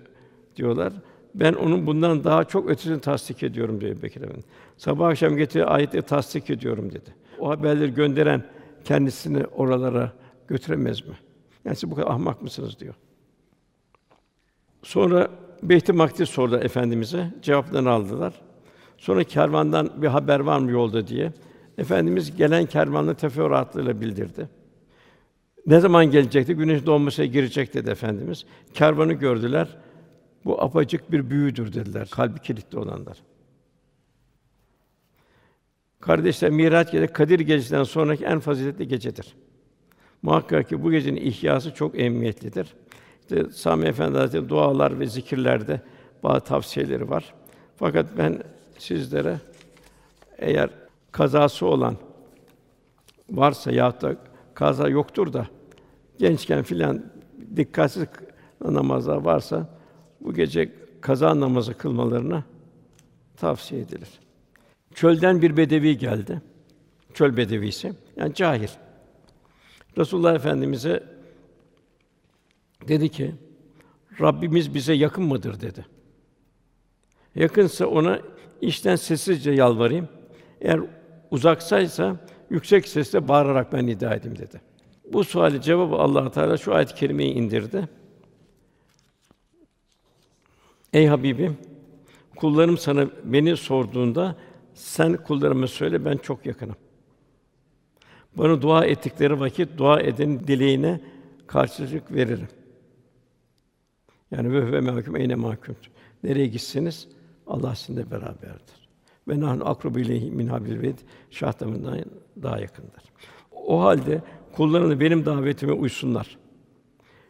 [0.56, 0.92] diyorlar.
[1.34, 4.44] Ben onun bundan daha çok ötesini tasdik ediyorum diyor Ebu Bekir Efendimiz.
[4.76, 7.14] Sabah akşam getirdiği ayetleri tasdik ediyorum dedi.
[7.38, 8.44] O haberleri gönderen
[8.84, 10.12] kendisini oralara
[10.48, 11.14] götüremez mi?
[11.64, 12.94] Yani siz bu kadar ahmak mısınız diyor.
[14.82, 15.30] Sonra
[15.62, 17.34] Beyt-i Makdis sordu efendimize.
[17.42, 18.34] Cevaplarını aldılar.
[18.98, 21.32] Sonra kervandan bir haber var mı yolda diye.
[21.78, 24.48] Efendimiz gelen kervanla teferruatıyla bildirdi.
[25.66, 26.54] Ne zaman gelecekti?
[26.54, 28.46] Güneş doğmasına girecek dedi efendimiz.
[28.74, 29.76] Kervanı gördüler.
[30.44, 32.08] Bu apacık bir büyüdür dediler.
[32.10, 33.18] Kalbi kilitli olanlar.
[36.00, 39.34] Kardeşler Miraç gecesi Kadir gecesinden sonraki en faziletli gecedir.
[40.22, 42.74] Muhakkak ki bu gecenin ihyası çok emniyetlidir.
[43.20, 45.80] İşte Sami Efendi Hazretleri dualar ve zikirlerde
[46.22, 47.34] bazı tavsiyeleri var.
[47.76, 48.42] Fakat ben
[48.78, 49.40] sizlere
[50.38, 50.70] eğer
[51.12, 51.96] kazası olan
[53.30, 54.16] varsa ya da
[54.54, 55.46] kaza yoktur da
[56.18, 57.04] gençken filan
[57.56, 58.06] dikkatsiz
[58.64, 59.68] namazlar varsa
[60.20, 62.44] bu gece kaza namazı kılmalarını
[63.36, 64.08] tavsiye edilir.
[64.94, 66.42] Çölden bir bedevi geldi.
[67.14, 67.92] Çöl bedevisi.
[68.16, 68.68] Yani cahil.
[69.98, 71.02] Resulullah Efendimize
[72.88, 73.34] dedi ki:
[74.20, 75.86] Rabbimiz bize yakın mıdır dedi.
[77.34, 78.20] Yakınsa ona
[78.60, 80.08] işten sessizce yalvarayım.
[80.60, 80.80] Eğer
[81.30, 82.16] uzaksaysa
[82.50, 84.60] yüksek sesle bağırarak ben nida edeyim dedi.
[85.12, 87.88] Bu suali cevabı Allah Teala şu ayet-i kerimeyi indirdi.
[90.92, 91.58] Ey Habibim,
[92.36, 94.36] kullarım sana beni sorduğunda
[94.74, 96.76] sen kullarıma söyle ben çok yakınım.
[98.38, 101.00] Bana dua ettikleri vakit dua eden dileğine
[101.46, 102.48] karşılık veririm.
[104.30, 105.76] Yani ve ve mahkum eyne mahkum.
[106.24, 107.08] Nereye gitseniz
[107.46, 108.88] Allah sizinle beraberdir.
[109.28, 110.98] Ve nahnu akrubu ileyhi min habil ved
[112.42, 113.02] daha yakındır.
[113.52, 114.22] O halde
[114.52, 116.38] kullarını benim davetime uysunlar.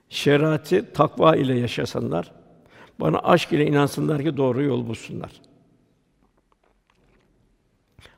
[0.08, 2.32] Şerati takva ile yaşasınlar.
[3.00, 5.40] Bana aşk ile inansınlar ki doğru yol bulsunlar.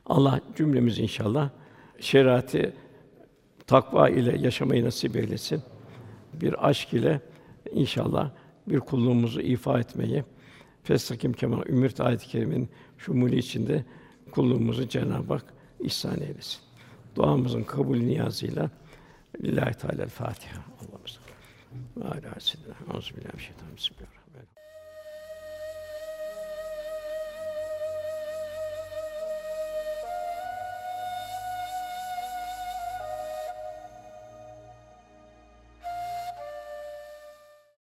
[0.05, 1.49] Allah cümlemiz inşallah
[1.99, 2.73] şerati
[3.67, 5.61] takva ile yaşamayı nasip eylesin.
[6.33, 7.21] Bir aşk ile
[7.71, 8.29] inşallah
[8.67, 10.23] bir kulluğumuzu ifa etmeyi
[10.83, 13.85] Festakim kema ümürt ayet-i kerimenin şumuli içinde
[14.31, 16.59] kulluğumuzu Cenab-ı Hak ihsan eylesin.
[17.15, 18.69] Duamızın kabul niyazıyla
[19.43, 20.61] Lillahi Teala Fatiha.
[20.79, 21.19] Allah'ımız.
[21.97, 22.73] Ve alâ seyyidina.
[22.97, 24.10] Bismillahirrahmanirrahim.